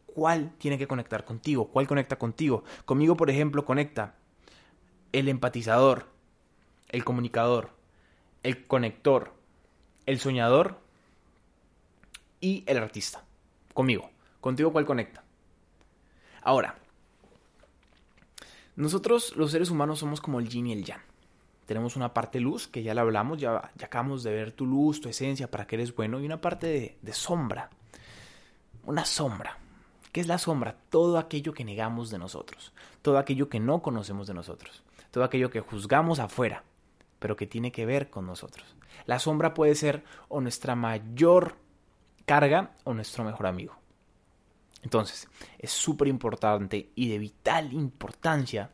¿Cuál 0.07 0.53
tiene 0.59 0.79
que 0.79 0.89
conectar 0.89 1.25
contigo? 1.25 1.69
¿Cuál 1.69 1.87
conecta 1.87 2.17
contigo? 2.17 2.65
Conmigo, 2.85 3.17
por 3.17 3.31
ejemplo, 3.31 3.65
conecta 3.65 4.15
el 5.13 5.29
empatizador, 5.29 6.09
el 6.89 7.05
comunicador, 7.05 7.71
el 8.43 8.67
conector, 8.67 9.33
el 10.07 10.19
soñador 10.19 10.81
y 12.41 12.65
el 12.67 12.79
artista. 12.79 13.25
Conmigo. 13.73 14.11
Contigo, 14.41 14.73
¿cuál 14.73 14.85
conecta? 14.85 15.25
Ahora, 16.43 16.77
nosotros 18.77 19.37
los 19.37 19.51
seres 19.51 19.71
humanos 19.71 20.01
somos 20.01 20.21
como 20.21 20.41
el 20.41 20.49
yin 20.49 20.67
y 20.67 20.73
el 20.73 20.85
yang. 20.85 21.01
Tenemos 21.67 21.97
una 21.97 22.13
parte 22.13 22.41
luz, 22.41 22.69
que 22.69 22.83
ya 22.83 22.93
la 22.93 23.01
hablamos, 23.01 23.39
ya, 23.39 23.73
acabamos 23.83 24.23
de 24.23 24.33
ver 24.33 24.53
tu 24.53 24.67
luz, 24.67 25.01
tu 25.01 25.09
esencia, 25.09 25.51
para 25.51 25.67
que 25.67 25.77
eres 25.77 25.95
bueno, 25.95 26.21
y 26.21 26.27
una 26.27 26.41
parte 26.41 26.67
de, 26.67 26.99
de 27.01 27.13
sombra. 27.13 27.71
Una 28.85 29.05
sombra. 29.05 29.59
¿Qué 30.13 30.21
es 30.21 30.27
la 30.27 30.39
sombra? 30.39 30.77
Todo 30.91 31.19
aquello 31.19 31.55
que 31.55 31.65
negamos 31.65 32.11
de 32.11 32.19
nosotros, 32.19 32.73
todo 33.03 33.19
aquello 33.19 33.49
que 33.49 33.61
no 33.61 33.83
conocemos 33.83 34.27
de 34.27 34.35
nosotros, 34.35 34.85
todo 35.11 35.25
aquello 35.25 35.51
que 35.51 35.61
juzgamos 35.61 36.19
afuera, 36.19 36.65
pero 37.19 37.37
que 37.37 37.47
tiene 37.47 37.73
que 37.73 37.87
ver 37.87 38.11
con 38.11 38.27
nosotros. 38.27 38.77
La 39.07 39.19
sombra 39.19 39.55
puede 39.55 39.75
ser 39.75 40.05
o 40.29 40.41
nuestra 40.41 40.75
mayor 40.77 41.57
carga 42.27 42.73
o 42.85 42.95
nuestro 42.95 43.25
mejor 43.25 43.47
amigo. 43.47 43.75
Entonces, 44.85 45.29
es 45.59 45.73
súper 45.73 46.09
importante 46.09 46.91
y 46.95 47.09
de 47.09 47.19
vital 47.19 47.73
importancia 47.73 48.71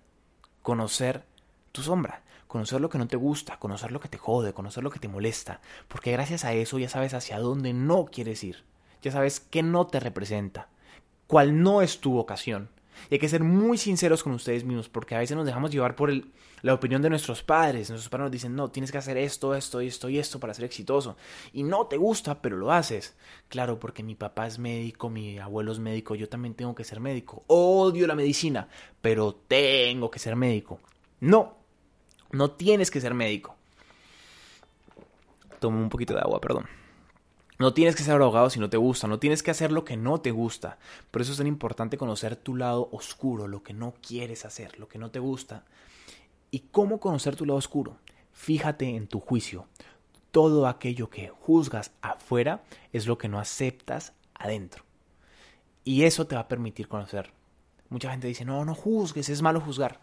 conocer 0.60 1.24
tu 1.70 1.82
sombra, 1.82 2.24
conocer 2.48 2.80
lo 2.80 2.90
que 2.90 2.98
no 2.98 3.06
te 3.06 3.16
gusta, 3.16 3.60
conocer 3.60 3.92
lo 3.92 4.00
que 4.00 4.08
te 4.08 4.18
jode, 4.18 4.52
conocer 4.52 4.82
lo 4.82 4.90
que 4.90 4.98
te 4.98 5.06
molesta, 5.06 5.60
porque 5.86 6.10
gracias 6.10 6.44
a 6.44 6.52
eso 6.52 6.80
ya 6.80 6.88
sabes 6.88 7.14
hacia 7.14 7.38
dónde 7.38 7.72
no 7.72 8.06
quieres 8.06 8.42
ir, 8.42 8.64
ya 9.02 9.12
sabes 9.12 9.38
qué 9.38 9.62
no 9.62 9.86
te 9.86 10.00
representa, 10.00 10.68
cuál 11.28 11.62
no 11.62 11.80
es 11.80 12.00
tu 12.00 12.12
vocación, 12.12 12.70
y 13.10 13.14
hay 13.14 13.18
que 13.18 13.28
ser 13.28 13.42
muy 13.42 13.78
sinceros 13.78 14.22
con 14.22 14.32
ustedes 14.32 14.64
mismos, 14.64 14.88
porque 14.88 15.14
a 15.14 15.18
veces 15.18 15.36
nos 15.36 15.46
dejamos 15.46 15.70
llevar 15.70 15.96
por 15.96 16.10
el, 16.10 16.30
la 16.62 16.74
opinión 16.74 17.02
de 17.02 17.10
nuestros 17.10 17.42
padres. 17.42 17.90
Nuestros 17.90 18.08
padres 18.08 18.24
nos 18.24 18.32
dicen, 18.32 18.54
no, 18.54 18.70
tienes 18.70 18.92
que 18.92 18.98
hacer 18.98 19.16
esto, 19.16 19.54
esto, 19.54 19.80
esto 19.80 20.08
y 20.08 20.18
esto 20.18 20.40
para 20.40 20.54
ser 20.54 20.64
exitoso. 20.64 21.16
Y 21.52 21.62
no 21.62 21.86
te 21.86 21.96
gusta, 21.96 22.40
pero 22.42 22.56
lo 22.56 22.72
haces. 22.72 23.16
Claro, 23.48 23.78
porque 23.78 24.02
mi 24.02 24.14
papá 24.14 24.46
es 24.46 24.58
médico, 24.58 25.10
mi 25.10 25.38
abuelo 25.38 25.72
es 25.72 25.78
médico, 25.78 26.14
yo 26.14 26.28
también 26.28 26.54
tengo 26.54 26.74
que 26.74 26.84
ser 26.84 27.00
médico. 27.00 27.44
Odio 27.46 28.06
la 28.06 28.14
medicina, 28.14 28.68
pero 29.00 29.34
tengo 29.34 30.10
que 30.10 30.18
ser 30.18 30.36
médico. 30.36 30.80
No, 31.20 31.56
no 32.32 32.52
tienes 32.52 32.90
que 32.90 33.00
ser 33.00 33.14
médico. 33.14 33.56
Tomo 35.58 35.78
un 35.78 35.88
poquito 35.88 36.14
de 36.14 36.20
agua, 36.20 36.40
perdón. 36.40 36.79
No 37.60 37.74
tienes 37.74 37.94
que 37.94 38.02
ser 38.02 38.14
abogado 38.14 38.48
si 38.48 38.58
no 38.58 38.70
te 38.70 38.78
gusta, 38.78 39.06
no 39.06 39.18
tienes 39.18 39.42
que 39.42 39.50
hacer 39.50 39.70
lo 39.70 39.84
que 39.84 39.98
no 39.98 40.18
te 40.22 40.30
gusta. 40.30 40.78
Por 41.10 41.20
eso 41.20 41.32
es 41.32 41.36
tan 41.36 41.46
importante 41.46 41.98
conocer 41.98 42.34
tu 42.34 42.56
lado 42.56 42.88
oscuro, 42.90 43.48
lo 43.48 43.62
que 43.62 43.74
no 43.74 43.92
quieres 44.00 44.46
hacer, 44.46 44.78
lo 44.78 44.88
que 44.88 44.98
no 44.98 45.10
te 45.10 45.18
gusta. 45.18 45.66
¿Y 46.50 46.60
cómo 46.70 47.00
conocer 47.00 47.36
tu 47.36 47.44
lado 47.44 47.58
oscuro? 47.58 47.98
Fíjate 48.32 48.88
en 48.88 49.08
tu 49.08 49.20
juicio. 49.20 49.66
Todo 50.30 50.66
aquello 50.66 51.10
que 51.10 51.28
juzgas 51.28 51.92
afuera 52.00 52.64
es 52.94 53.06
lo 53.06 53.18
que 53.18 53.28
no 53.28 53.38
aceptas 53.38 54.14
adentro. 54.32 54.82
Y 55.84 56.04
eso 56.04 56.26
te 56.26 56.36
va 56.36 56.40
a 56.40 56.48
permitir 56.48 56.88
conocer. 56.88 57.30
Mucha 57.90 58.10
gente 58.10 58.26
dice, 58.26 58.46
no, 58.46 58.64
no 58.64 58.74
juzgues, 58.74 59.28
es 59.28 59.42
malo 59.42 59.60
juzgar. 59.60 60.00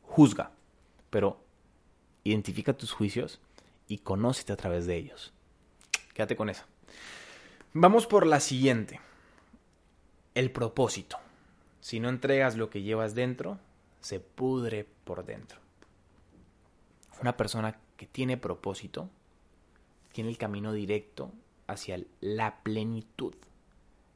Juzga, 0.00 0.50
pero 1.10 1.44
identifica 2.22 2.72
tus 2.72 2.90
juicios 2.90 3.38
y 3.86 3.98
conócete 3.98 4.54
a 4.54 4.56
través 4.56 4.86
de 4.86 4.96
ellos. 4.96 5.34
Quédate 6.14 6.36
con 6.36 6.48
eso. 6.48 6.64
Vamos 7.72 8.06
por 8.06 8.26
la 8.26 8.40
siguiente. 8.40 9.00
El 10.34 10.50
propósito. 10.50 11.18
Si 11.80 12.00
no 12.00 12.08
entregas 12.08 12.56
lo 12.56 12.70
que 12.70 12.82
llevas 12.82 13.14
dentro, 13.14 13.58
se 14.00 14.20
pudre 14.20 14.86
por 15.04 15.26
dentro. 15.26 15.58
Una 17.20 17.36
persona 17.36 17.78
que 17.96 18.06
tiene 18.06 18.36
propósito 18.36 19.10
tiene 20.12 20.30
el 20.30 20.38
camino 20.38 20.72
directo 20.72 21.32
hacia 21.66 22.00
la 22.20 22.62
plenitud. 22.62 23.34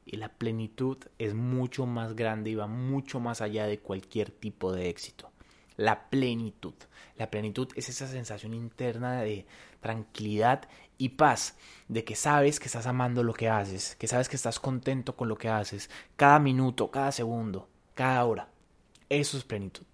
Y 0.05 0.17
la 0.17 0.29
plenitud 0.29 0.97
es 1.19 1.33
mucho 1.33 1.85
más 1.85 2.15
grande 2.15 2.49
y 2.49 2.55
va 2.55 2.67
mucho 2.67 3.19
más 3.19 3.41
allá 3.41 3.67
de 3.67 3.79
cualquier 3.79 4.31
tipo 4.31 4.71
de 4.71 4.89
éxito. 4.89 5.29
La 5.75 6.09
plenitud. 6.09 6.73
La 7.17 7.29
plenitud 7.29 7.69
es 7.75 7.89
esa 7.89 8.07
sensación 8.07 8.53
interna 8.53 9.21
de 9.21 9.45
tranquilidad 9.79 10.67
y 10.97 11.09
paz, 11.09 11.57
de 11.87 12.03
que 12.03 12.15
sabes 12.15 12.59
que 12.59 12.65
estás 12.65 12.87
amando 12.87 13.23
lo 13.23 13.33
que 13.33 13.49
haces, 13.49 13.95
que 13.95 14.07
sabes 14.07 14.29
que 14.29 14.35
estás 14.35 14.59
contento 14.59 15.15
con 15.15 15.27
lo 15.29 15.37
que 15.37 15.49
haces, 15.49 15.89
cada 16.15 16.39
minuto, 16.39 16.91
cada 16.91 17.11
segundo, 17.11 17.69
cada 17.95 18.25
hora. 18.25 18.49
Eso 19.07 19.37
es 19.37 19.43
plenitud. 19.43 19.85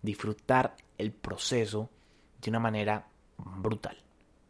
Disfrutar 0.00 0.76
el 0.98 1.12
proceso 1.12 1.90
de 2.40 2.50
una 2.50 2.60
manera 2.60 3.06
brutal. 3.36 3.96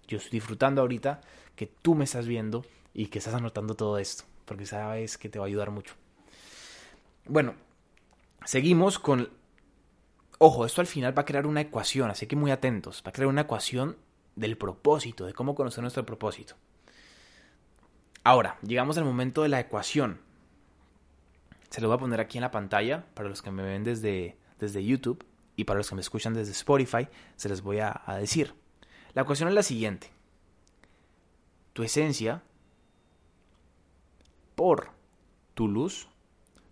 Yo 0.07 0.19
estoy 0.19 0.39
disfrutando 0.39 0.81
ahorita 0.81 1.21
que 1.57 1.67
tú 1.67 1.95
me 1.95 2.05
estás 2.05 2.27
viendo 2.27 2.65
y 2.95 3.07
que 3.07 3.19
estás 3.19 3.35
anotando 3.35 3.75
todo 3.75 3.99
esto 3.99 4.25
porque 4.45 4.67
sabes 4.67 5.19
que 5.19 5.29
te 5.29 5.39
va 5.39 5.47
a 5.47 5.49
ayudar 5.49 5.71
mucho. 5.71 5.95
Bueno, 7.25 7.55
seguimos 8.45 8.99
con... 8.99 9.31
Ojo, 10.39 10.67
esto 10.67 10.81
al 10.81 10.87
final 10.87 11.17
va 11.17 11.23
a 11.23 11.25
crear 11.25 11.47
una 11.47 11.61
ecuación, 11.61 12.11
así 12.11 12.27
que 12.27 12.37
muy 12.37 12.51
atentos. 12.51 13.03
Va 13.07 13.11
a 13.11 13.13
crear 13.13 13.29
una 13.29 13.43
ecuación 13.43 13.97
del 14.37 14.57
propósito, 14.57 15.27
de 15.27 15.35
cómo 15.35 15.55
conocer 15.55 15.83
nuestro 15.83 16.07
propósito. 16.07 16.55
Ahora, 18.25 18.59
llegamos 18.63 18.97
al 18.99 19.05
momento 19.05 19.43
de 19.43 19.49
la 19.49 19.61
ecuación. 19.61 20.21
Se 21.71 21.81
lo 21.81 21.89
voy 21.89 21.97
a 21.97 22.01
poner 22.01 22.21
aquí 22.21 22.39
en 22.39 22.43
la 22.43 22.51
pantalla 22.51 23.05
para 23.15 23.29
los 23.29 23.43
que 23.43 23.51
me 23.51 23.63
ven 23.63 23.83
desde, 23.83 24.37
desde 24.59 24.85
YouTube 24.85 25.25
y 25.57 25.65
para 25.65 25.79
los 25.79 25.89
que 25.89 25.95
me 25.95 26.01
escuchan 26.01 26.35
desde 26.35 26.53
Spotify, 26.53 27.09
se 27.37 27.49
les 27.49 27.63
voy 27.63 27.81
a, 27.81 28.03
a 28.07 28.17
decir. 28.17 28.55
La 29.15 29.23
ecuación 29.23 29.49
es 29.49 29.55
la 29.55 29.63
siguiente. 29.63 30.11
Tu 31.73 31.83
esencia 31.83 32.43
por 34.55 34.91
tu 35.55 35.69
luz, 35.69 36.09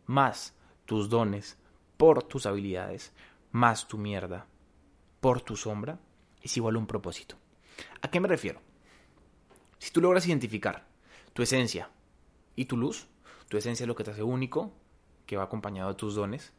más 0.06 0.54
tus 0.86 1.08
dones, 1.08 1.58
por 1.96 2.22
tus 2.22 2.46
habilidades, 2.46 3.12
más 3.52 3.88
tu 3.88 3.98
mierda, 3.98 4.46
por 5.20 5.40
tu 5.40 5.56
sombra, 5.56 5.98
es 6.42 6.56
igual 6.56 6.76
a 6.76 6.78
un 6.78 6.86
propósito. 6.86 7.36
¿A 8.02 8.10
qué 8.10 8.20
me 8.20 8.28
refiero? 8.28 8.60
Si 9.78 9.90
tú 9.90 10.00
logras 10.00 10.26
identificar 10.26 10.86
tu 11.32 11.42
esencia 11.42 11.90
y 12.56 12.66
tu 12.66 12.76
luz, 12.76 13.06
tu 13.48 13.56
esencia 13.56 13.84
es 13.84 13.88
lo 13.88 13.94
que 13.94 14.04
te 14.04 14.10
hace 14.10 14.22
único, 14.22 14.72
que 15.26 15.36
va 15.36 15.44
acompañado 15.44 15.88
de 15.90 15.94
tus 15.94 16.14
dones, 16.14 16.52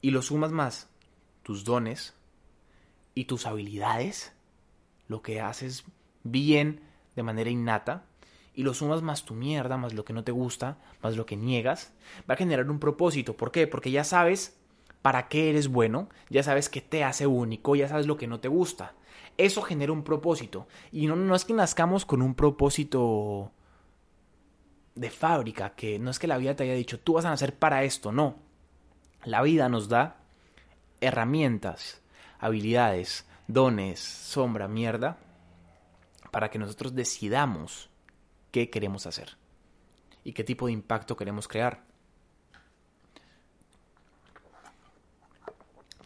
y 0.00 0.10
lo 0.10 0.22
sumas 0.22 0.52
más 0.52 0.88
tus 1.42 1.64
dones 1.64 2.14
y 3.14 3.24
tus 3.24 3.46
habilidades, 3.46 4.32
lo 5.08 5.22
que 5.22 5.40
haces 5.40 5.84
bien 6.22 6.80
de 7.16 7.22
manera 7.22 7.50
innata, 7.50 8.06
y 8.54 8.62
lo 8.62 8.74
sumas 8.74 9.02
más 9.02 9.24
tu 9.24 9.34
mierda, 9.34 9.76
más 9.76 9.94
lo 9.94 10.04
que 10.04 10.12
no 10.12 10.24
te 10.24 10.32
gusta, 10.32 10.78
más 11.02 11.16
lo 11.16 11.26
que 11.26 11.36
niegas, 11.36 11.92
va 12.28 12.34
a 12.34 12.36
generar 12.36 12.70
un 12.70 12.78
propósito. 12.78 13.36
¿Por 13.36 13.52
qué? 13.52 13.66
Porque 13.66 13.90
ya 13.90 14.04
sabes 14.04 14.59
para 15.02 15.28
qué 15.28 15.50
eres 15.50 15.68
bueno, 15.68 16.08
ya 16.28 16.42
sabes 16.42 16.68
qué 16.68 16.80
te 16.80 17.04
hace 17.04 17.26
único, 17.26 17.76
ya 17.76 17.88
sabes 17.88 18.06
lo 18.06 18.16
que 18.16 18.26
no 18.26 18.40
te 18.40 18.48
gusta. 18.48 18.94
Eso 19.38 19.62
genera 19.62 19.92
un 19.92 20.04
propósito. 20.04 20.66
Y 20.92 21.06
no, 21.06 21.16
no 21.16 21.34
es 21.34 21.44
que 21.44 21.54
nazcamos 21.54 22.04
con 22.04 22.20
un 22.20 22.34
propósito 22.34 23.52
de 24.94 25.10
fábrica, 25.10 25.70
que 25.74 25.98
no 25.98 26.10
es 26.10 26.18
que 26.18 26.26
la 26.26 26.36
vida 26.36 26.56
te 26.56 26.64
haya 26.64 26.74
dicho, 26.74 27.00
tú 27.00 27.14
vas 27.14 27.24
a 27.24 27.30
nacer 27.30 27.58
para 27.58 27.84
esto, 27.84 28.12
no. 28.12 28.36
La 29.24 29.42
vida 29.42 29.68
nos 29.68 29.88
da 29.88 30.16
herramientas, 31.00 32.02
habilidades, 32.38 33.26
dones, 33.46 34.00
sombra, 34.00 34.68
mierda, 34.68 35.18
para 36.30 36.50
que 36.50 36.58
nosotros 36.58 36.94
decidamos 36.94 37.90
qué 38.50 38.70
queremos 38.70 39.06
hacer 39.06 39.36
y 40.24 40.32
qué 40.32 40.44
tipo 40.44 40.66
de 40.66 40.72
impacto 40.72 41.16
queremos 41.16 41.48
crear. 41.48 41.82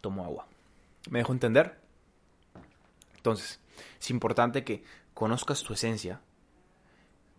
Tomo 0.04 0.22
agua. 0.22 0.46
¿Me 1.08 1.20
dejo 1.20 1.32
entender? 1.32 1.80
Entonces, 3.16 3.58
es 3.98 4.10
importante 4.10 4.62
que 4.62 4.84
conozcas 5.14 5.62
tu 5.62 5.72
esencia. 5.72 6.20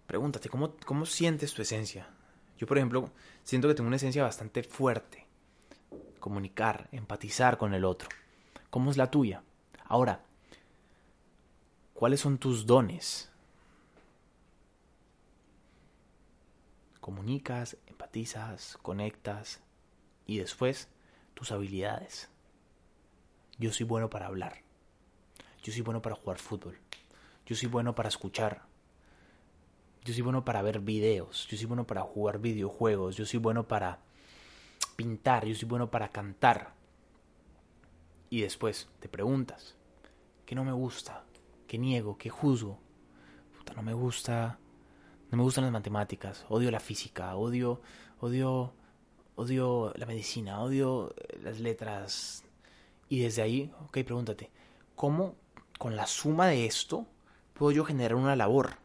Pregúntate, 0.07 0.49
¿cómo, 0.49 0.73
¿cómo 0.83 1.05
sientes 1.05 1.53
tu 1.53 1.61
esencia? 1.61 2.09
Yo, 2.57 2.65
por 2.65 2.79
ejemplo, 2.79 3.11
siento 3.43 3.67
que 3.67 3.75
tengo 3.75 3.85
una 3.85 3.97
esencia 3.97 4.23
bastante 4.23 4.63
fuerte. 4.63 5.27
Comunicar, 6.19 6.89
empatizar 6.91 7.59
con 7.59 7.75
el 7.75 7.85
otro. 7.85 8.09
¿Cómo 8.71 8.89
es 8.89 8.97
la 8.97 9.11
tuya? 9.11 9.43
Ahora, 9.83 10.25
¿cuáles 11.93 12.19
son 12.19 12.39
tus 12.39 12.65
dones? 12.65 13.29
comunicas, 16.99 17.77
empatizas, 17.85 18.79
conectas 18.81 19.61
y 20.25 20.39
después 20.39 20.89
tus 21.35 21.51
habilidades. 21.51 22.31
Yo 23.57 23.71
soy 23.71 23.85
bueno 23.85 24.09
para 24.09 24.27
hablar. 24.27 24.61
Yo 25.63 25.71
soy 25.71 25.81
bueno 25.81 26.01
para 26.01 26.15
jugar 26.15 26.37
fútbol. 26.37 26.77
Yo 27.45 27.55
soy 27.55 27.69
bueno 27.69 27.95
para 27.95 28.09
escuchar. 28.09 28.63
Yo 30.03 30.13
soy 30.13 30.21
bueno 30.21 30.45
para 30.45 30.61
ver 30.61 30.79
videos. 30.79 31.47
Yo 31.47 31.57
soy 31.57 31.65
bueno 31.65 31.87
para 31.87 32.01
jugar 32.01 32.39
videojuegos. 32.39 33.15
Yo 33.15 33.25
soy 33.25 33.39
bueno 33.39 33.67
para 33.67 33.99
pintar. 34.95 35.45
Yo 35.45 35.55
soy 35.55 35.67
bueno 35.67 35.89
para 35.89 36.09
cantar. 36.09 36.73
Y 38.29 38.41
después 38.41 38.89
te 38.99 39.07
preguntas, 39.07 39.75
¿qué 40.45 40.55
no 40.55 40.63
me 40.63 40.73
gusta? 40.73 41.23
¿Qué 41.67 41.77
niego? 41.77 42.17
¿Qué 42.17 42.29
juzgo? 42.29 42.79
Puta, 43.57 43.73
no 43.73 43.83
me 43.83 43.93
gusta 43.93 44.59
no 45.35 45.37
me 45.37 45.43
gustan 45.43 45.65
las 45.65 45.73
matemáticas, 45.73 46.45
odio 46.47 46.71
la 46.71 46.79
física, 46.79 47.35
odio, 47.35 47.81
odio, 48.21 48.73
odio 49.35 49.91
la 49.97 50.05
medicina, 50.05 50.61
odio 50.61 51.13
las 51.41 51.59
letras. 51.59 52.44
Y 53.09 53.19
desde 53.21 53.41
ahí, 53.41 53.71
ok, 53.85 53.99
pregúntate, 54.03 54.51
¿cómo 54.95 55.35
con 55.77 55.95
la 55.95 56.07
suma 56.07 56.47
de 56.47 56.65
esto 56.65 57.05
puedo 57.53 57.71
yo 57.71 57.85
generar 57.85 58.15
una 58.15 58.35
labor? 58.35 58.77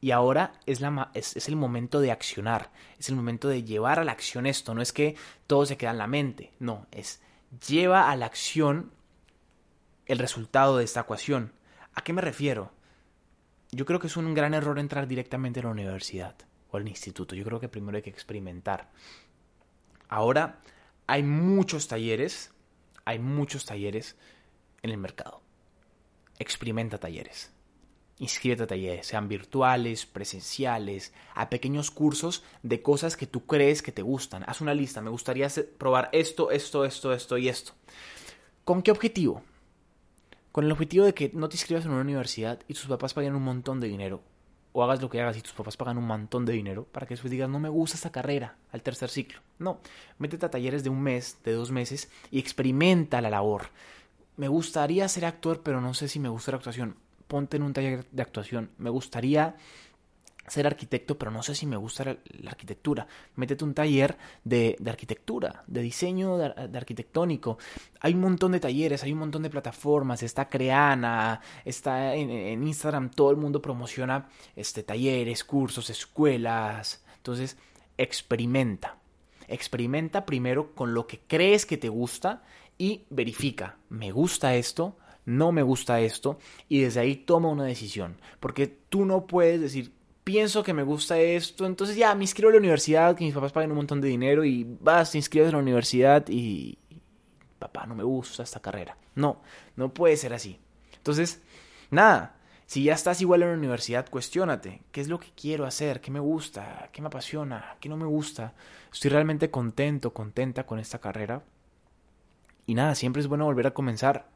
Y 0.00 0.12
ahora 0.12 0.52
es, 0.66 0.80
la, 0.80 1.10
es, 1.14 1.36
es, 1.36 1.48
el 1.48 1.56
momento 1.56 2.00
de 2.00 2.12
accionar, 2.12 2.70
es 2.98 3.08
el 3.08 3.16
momento 3.16 3.48
de 3.48 3.64
llevar 3.64 3.98
a 3.98 4.04
la 4.04 4.12
acción 4.12 4.46
esto. 4.46 4.74
No 4.74 4.80
es 4.80 4.92
que 4.92 5.16
todo 5.46 5.66
se 5.66 5.76
queda 5.76 5.90
en 5.90 5.98
la 5.98 6.06
mente, 6.06 6.52
no, 6.60 6.86
es 6.92 7.20
lleva 7.66 8.10
a 8.10 8.16
la 8.16 8.26
acción 8.26 8.92
el 10.06 10.18
resultado 10.18 10.76
de 10.76 10.84
esta 10.84 11.00
ecuación. 11.00 11.52
¿A 11.94 12.02
qué 12.02 12.12
me 12.12 12.20
refiero? 12.20 12.70
yo 13.70 13.84
creo 13.84 14.00
que 14.00 14.06
es 14.06 14.16
un 14.16 14.34
gran 14.34 14.54
error 14.54 14.78
entrar 14.78 15.06
directamente 15.06 15.60
a 15.60 15.64
la 15.64 15.70
universidad 15.70 16.34
o 16.70 16.76
al 16.76 16.88
instituto. 16.88 17.34
Yo 17.34 17.44
creo 17.44 17.60
que 17.60 17.68
primero 17.68 17.96
hay 17.96 18.02
que 18.02 18.10
experimentar. 18.10 18.88
Ahora 20.08 20.60
hay 21.06 21.22
muchos 21.22 21.88
talleres, 21.88 22.52
hay 23.08 23.18
muchos 23.18 23.64
talleres 23.64 24.16
en 24.82 24.90
el 24.90 24.98
mercado. 24.98 25.40
Experimenta 26.38 26.98
talleres. 26.98 27.50
Inscríbete 28.18 28.64
a 28.64 28.66
talleres, 28.66 29.06
sean 29.06 29.28
virtuales, 29.28 30.04
presenciales, 30.04 31.14
a 31.34 31.48
pequeños 31.48 31.90
cursos 31.90 32.42
de 32.62 32.82
cosas 32.82 33.16
que 33.16 33.26
tú 33.26 33.46
crees 33.46 33.80
que 33.80 33.92
te 33.92 34.02
gustan. 34.02 34.44
Haz 34.46 34.60
una 34.60 34.74
lista, 34.74 35.00
me 35.00 35.10
gustaría 35.10 35.48
probar 35.78 36.10
esto, 36.12 36.50
esto, 36.50 36.84
esto, 36.84 37.12
esto 37.12 37.38
y 37.38 37.48
esto. 37.48 37.72
¿Con 38.64 38.82
qué 38.82 38.90
objetivo? 38.90 39.42
con 40.58 40.64
el 40.64 40.72
objetivo 40.72 41.04
de 41.04 41.14
que 41.14 41.30
no 41.34 41.48
te 41.48 41.54
inscribas 41.54 41.84
en 41.84 41.92
una 41.92 42.00
universidad 42.00 42.58
y 42.66 42.74
tus 42.74 42.86
papás 42.86 43.14
paguen 43.14 43.36
un 43.36 43.44
montón 43.44 43.78
de 43.78 43.86
dinero, 43.86 44.22
o 44.78 44.84
hagas 44.84 45.02
lo 45.02 45.10
que 45.10 45.20
hagas 45.20 45.36
y 45.36 45.42
tus 45.42 45.52
papás 45.52 45.76
pagan 45.76 45.98
un 45.98 46.06
montón 46.06 46.46
de 46.46 46.52
dinero, 46.52 46.84
para 46.84 47.04
que 47.04 47.14
después 47.14 47.32
digas, 47.32 47.48
no 47.48 47.58
me 47.58 47.68
gusta 47.68 47.96
esta 47.96 48.12
carrera 48.12 48.56
al 48.70 48.80
tercer 48.80 49.10
ciclo. 49.10 49.40
No, 49.58 49.80
métete 50.18 50.46
a 50.46 50.50
talleres 50.50 50.84
de 50.84 50.90
un 50.90 51.02
mes, 51.02 51.38
de 51.42 51.52
dos 51.52 51.72
meses, 51.72 52.08
y 52.30 52.38
experimenta 52.38 53.20
la 53.20 53.28
labor. 53.28 53.70
Me 54.36 54.46
gustaría 54.46 55.08
ser 55.08 55.24
actor, 55.24 55.62
pero 55.64 55.80
no 55.80 55.94
sé 55.94 56.06
si 56.06 56.20
me 56.20 56.28
gusta 56.28 56.52
la 56.52 56.58
actuación. 56.58 56.94
Ponte 57.26 57.56
en 57.56 57.64
un 57.64 57.72
taller 57.72 58.06
de 58.12 58.22
actuación. 58.22 58.70
Me 58.78 58.88
gustaría 58.88 59.56
ser 60.50 60.66
arquitecto, 60.66 61.18
pero 61.18 61.30
no 61.30 61.42
sé 61.42 61.54
si 61.54 61.66
me 61.66 61.76
gusta 61.76 62.04
la, 62.04 62.50
arquitectura. 62.50 63.06
Métete 63.36 63.64
un 63.64 63.74
taller 63.74 64.16
de, 64.44 64.76
arquitectura, 64.86 65.64
de 65.66 65.82
diseño 65.82 66.36
de, 66.36 66.78
arquitectónico. 66.78 67.58
Hay 68.00 68.14
un 68.14 68.20
montón 68.20 68.52
de 68.52 68.60
talleres, 68.60 69.02
hay 69.02 69.12
un 69.12 69.18
montón 69.18 69.42
de 69.42 69.50
plataformas. 69.50 70.22
Está 70.22 70.48
Creana, 70.48 71.40
está 71.64 72.14
en, 72.14 72.66
Instagram, 72.66 73.10
todo 73.10 73.30
el 73.30 73.36
mundo 73.36 73.62
promociona 73.62 74.28
este, 74.56 74.82
talleres, 74.82 75.44
cursos, 75.44 75.90
escuelas. 75.90 77.04
Entonces, 77.16 77.56
experimenta. 77.96 78.98
Experimenta 79.46 80.26
primero 80.26 80.74
con 80.74 80.94
lo 80.94 81.06
que 81.06 81.20
crees 81.20 81.66
que 81.66 81.78
te 81.78 81.88
gusta 81.88 82.42
y 82.78 83.04
verifica, 83.10 83.76
¿me 83.88 84.12
gusta 84.12 84.54
esto? 84.54 84.96
¿No 85.24 85.52
me 85.52 85.62
gusta 85.62 86.00
esto? 86.00 86.38
Y 86.68 86.80
desde 86.80 87.00
ahí 87.00 87.16
toma 87.16 87.50
una 87.50 87.64
decisión. 87.64 88.16
Porque 88.40 88.66
tú 88.66 89.04
no 89.04 89.26
puedes 89.26 89.60
decir, 89.60 89.92
pienso 90.28 90.62
que 90.62 90.74
me 90.74 90.82
gusta 90.82 91.18
esto, 91.18 91.64
entonces 91.64 91.96
ya 91.96 92.14
me 92.14 92.24
inscribo 92.24 92.50
a 92.50 92.52
la 92.52 92.58
universidad, 92.58 93.16
que 93.16 93.24
mis 93.24 93.32
papás 93.32 93.50
paguen 93.50 93.70
un 93.70 93.78
montón 93.78 94.02
de 94.02 94.08
dinero 94.08 94.44
y 94.44 94.62
vas, 94.78 95.10
te 95.10 95.16
inscribes 95.16 95.48
a 95.48 95.52
la 95.52 95.62
universidad 95.62 96.26
y 96.28 96.76
papá, 97.58 97.86
no 97.86 97.94
me 97.94 98.04
gusta 98.04 98.42
esta 98.42 98.60
carrera. 98.60 98.98
No, 99.14 99.40
no 99.74 99.94
puede 99.94 100.18
ser 100.18 100.34
así. 100.34 100.60
Entonces, 100.98 101.40
nada, 101.90 102.36
si 102.66 102.82
ya 102.82 102.92
estás 102.92 103.22
igual 103.22 103.40
en 103.40 103.48
la 103.48 103.54
universidad, 103.54 104.06
cuestiónate, 104.10 104.82
¿qué 104.92 105.00
es 105.00 105.08
lo 105.08 105.18
que 105.18 105.32
quiero 105.34 105.64
hacer? 105.64 106.02
¿Qué 106.02 106.10
me 106.10 106.20
gusta? 106.20 106.90
¿Qué 106.92 107.00
me 107.00 107.06
apasiona? 107.08 107.78
¿Qué 107.80 107.88
no 107.88 107.96
me 107.96 108.04
gusta? 108.04 108.52
¿Estoy 108.92 109.10
realmente 109.10 109.50
contento, 109.50 110.12
contenta 110.12 110.66
con 110.66 110.78
esta 110.78 110.98
carrera? 110.98 111.42
Y 112.66 112.74
nada, 112.74 112.94
siempre 112.94 113.22
es 113.22 113.28
bueno 113.28 113.46
volver 113.46 113.68
a 113.68 113.72
comenzar. 113.72 114.28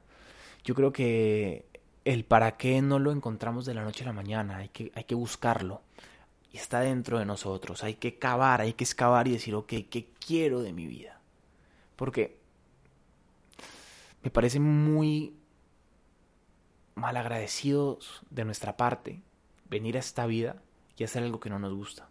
Yo 0.65 0.75
creo 0.75 0.91
que 0.91 1.67
el 2.05 2.25
para 2.25 2.57
qué 2.57 2.83
no 2.83 2.99
lo 2.99 3.13
encontramos 3.13 3.65
de 3.65 3.75
la 3.75 3.85
noche 3.85 4.05
a 4.05 4.09
la 4.09 4.13
mañana, 4.13 4.59
hay 4.59 4.69
que, 4.69 4.93
hay 4.95 5.05
que 5.05 5.15
buscarlo. 5.15 5.83
Y 6.53 6.59
está 6.59 6.81
dentro 6.81 7.19
de 7.19 7.25
nosotros, 7.25 7.83
hay 7.83 7.95
que 7.95 8.19
cavar, 8.19 8.61
hay 8.61 8.75
que 8.75 8.85
excavar 8.85 9.27
y 9.29 9.33
decir, 9.33 9.55
ok, 9.55 9.73
¿qué 9.91 10.09
quiero 10.25 10.61
de 10.61 10.73
mi 10.73 10.87
vida? 10.87 11.21
Porque 11.97 12.39
me 14.23 14.31
parece 14.31 14.61
muy 14.61 15.35
malagradecidos 16.95 18.23
de 18.31 18.45
nuestra 18.45 18.77
parte 18.77 19.23
venir 19.69 19.97
a 19.97 20.01
esta 20.01 20.27
vida 20.27 20.63
y 20.97 21.05
hacer 21.05 21.23
algo 21.23 21.41
que 21.41 21.51
no 21.51 21.59
nos 21.59 21.75
gusta. 21.75 22.09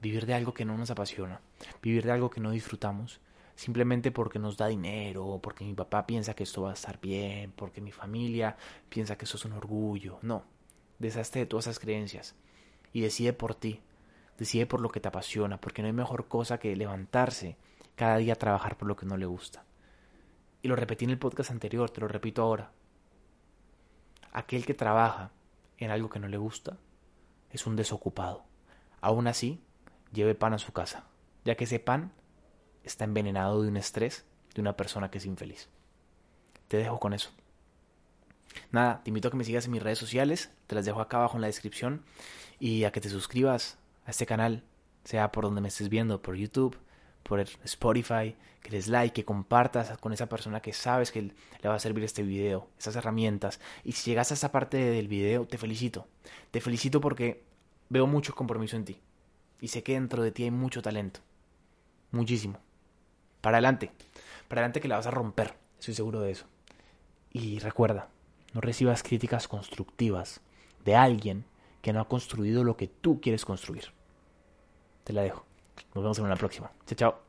Vivir 0.00 0.26
de 0.26 0.34
algo 0.34 0.54
que 0.54 0.64
no 0.64 0.76
nos 0.76 0.90
apasiona. 0.90 1.40
Vivir 1.82 2.04
de 2.04 2.12
algo 2.12 2.30
que 2.30 2.40
no 2.40 2.50
disfrutamos. 2.50 3.20
Simplemente 3.58 4.12
porque 4.12 4.38
nos 4.38 4.56
da 4.56 4.68
dinero, 4.68 5.40
porque 5.42 5.64
mi 5.64 5.74
papá 5.74 6.06
piensa 6.06 6.32
que 6.32 6.44
esto 6.44 6.62
va 6.62 6.70
a 6.70 6.74
estar 6.74 7.00
bien, 7.00 7.50
porque 7.50 7.80
mi 7.80 7.90
familia 7.90 8.56
piensa 8.88 9.18
que 9.18 9.24
eso 9.24 9.36
es 9.36 9.44
un 9.46 9.50
orgullo. 9.50 10.20
No. 10.22 10.44
Deshazte 11.00 11.40
de 11.40 11.46
todas 11.46 11.66
esas 11.66 11.80
creencias. 11.80 12.36
Y 12.92 13.00
decide 13.00 13.32
por 13.32 13.56
ti. 13.56 13.80
Decide 14.38 14.66
por 14.66 14.80
lo 14.80 14.90
que 14.90 15.00
te 15.00 15.08
apasiona, 15.08 15.60
porque 15.60 15.82
no 15.82 15.86
hay 15.86 15.92
mejor 15.92 16.28
cosa 16.28 16.60
que 16.60 16.76
levantarse 16.76 17.56
cada 17.96 18.18
día 18.18 18.34
a 18.34 18.36
trabajar 18.36 18.78
por 18.78 18.86
lo 18.86 18.94
que 18.94 19.06
no 19.06 19.16
le 19.16 19.26
gusta. 19.26 19.64
Y 20.62 20.68
lo 20.68 20.76
repetí 20.76 21.06
en 21.06 21.10
el 21.10 21.18
podcast 21.18 21.50
anterior, 21.50 21.90
te 21.90 22.00
lo 22.00 22.06
repito 22.06 22.42
ahora. 22.42 22.70
Aquel 24.30 24.64
que 24.64 24.74
trabaja 24.74 25.32
en 25.78 25.90
algo 25.90 26.10
que 26.10 26.20
no 26.20 26.28
le 26.28 26.36
gusta 26.36 26.78
es 27.50 27.66
un 27.66 27.74
desocupado. 27.74 28.44
Aún 29.00 29.26
así, 29.26 29.60
lleve 30.12 30.36
pan 30.36 30.54
a 30.54 30.58
su 30.58 30.72
casa, 30.72 31.08
ya 31.44 31.56
que 31.56 31.64
ese 31.64 31.80
pan 31.80 32.12
está 32.88 33.04
envenenado 33.04 33.62
de 33.62 33.68
un 33.68 33.76
estrés 33.76 34.24
de 34.54 34.60
una 34.60 34.76
persona 34.76 35.10
que 35.10 35.18
es 35.18 35.26
infeliz. 35.26 35.68
Te 36.68 36.76
dejo 36.76 36.98
con 36.98 37.12
eso. 37.12 37.30
Nada, 38.70 39.02
te 39.02 39.10
invito 39.10 39.28
a 39.28 39.30
que 39.30 39.36
me 39.36 39.44
sigas 39.44 39.66
en 39.66 39.72
mis 39.72 39.82
redes 39.82 39.98
sociales, 39.98 40.50
te 40.66 40.74
las 40.74 40.84
dejo 40.84 41.00
acá 41.00 41.18
abajo 41.18 41.36
en 41.36 41.42
la 41.42 41.46
descripción 41.46 42.02
y 42.58 42.84
a 42.84 42.92
que 42.92 43.00
te 43.00 43.08
suscribas 43.08 43.78
a 44.04 44.10
este 44.10 44.26
canal, 44.26 44.64
sea 45.04 45.32
por 45.32 45.44
donde 45.44 45.60
me 45.60 45.68
estés 45.68 45.88
viendo, 45.88 46.20
por 46.20 46.36
YouTube, 46.36 46.78
por 47.22 47.40
Spotify, 47.40 48.36
que 48.62 48.70
des 48.70 48.88
like, 48.88 49.14
que 49.14 49.24
compartas 49.24 49.96
con 49.98 50.12
esa 50.12 50.28
persona 50.28 50.60
que 50.60 50.72
sabes 50.72 51.12
que 51.12 51.22
le 51.22 51.68
va 51.68 51.74
a 51.74 51.78
servir 51.78 52.04
este 52.04 52.22
video, 52.22 52.68
esas 52.78 52.96
herramientas. 52.96 53.60
Y 53.84 53.92
si 53.92 54.10
llegas 54.10 54.30
a 54.30 54.34
esa 54.34 54.50
parte 54.50 54.78
del 54.78 55.08
video, 55.08 55.46
te 55.46 55.58
felicito. 55.58 56.06
Te 56.50 56.60
felicito 56.60 57.00
porque 57.00 57.44
veo 57.88 58.06
mucho 58.06 58.34
compromiso 58.34 58.76
en 58.76 58.84
ti. 58.84 59.00
Y 59.60 59.68
sé 59.68 59.82
que 59.82 59.92
dentro 59.94 60.22
de 60.22 60.32
ti 60.32 60.44
hay 60.44 60.50
mucho 60.50 60.82
talento. 60.82 61.20
Muchísimo. 62.10 62.67
Para 63.40 63.58
adelante. 63.58 63.90
Para 64.48 64.60
adelante 64.60 64.80
que 64.80 64.88
la 64.88 64.96
vas 64.96 65.06
a 65.06 65.10
romper. 65.10 65.54
Estoy 65.78 65.94
seguro 65.94 66.20
de 66.20 66.30
eso. 66.32 66.46
Y 67.32 67.58
recuerda, 67.58 68.08
no 68.54 68.60
recibas 68.60 69.02
críticas 69.02 69.48
constructivas 69.48 70.40
de 70.84 70.96
alguien 70.96 71.44
que 71.82 71.92
no 71.92 72.00
ha 72.00 72.08
construido 72.08 72.64
lo 72.64 72.76
que 72.76 72.88
tú 72.88 73.20
quieres 73.20 73.44
construir. 73.44 73.92
Te 75.04 75.12
la 75.12 75.22
dejo. 75.22 75.44
Nos 75.94 76.02
vemos 76.04 76.18
en 76.18 76.24
una 76.24 76.36
próxima. 76.36 76.70
Chao, 76.86 76.96
chao. 76.96 77.27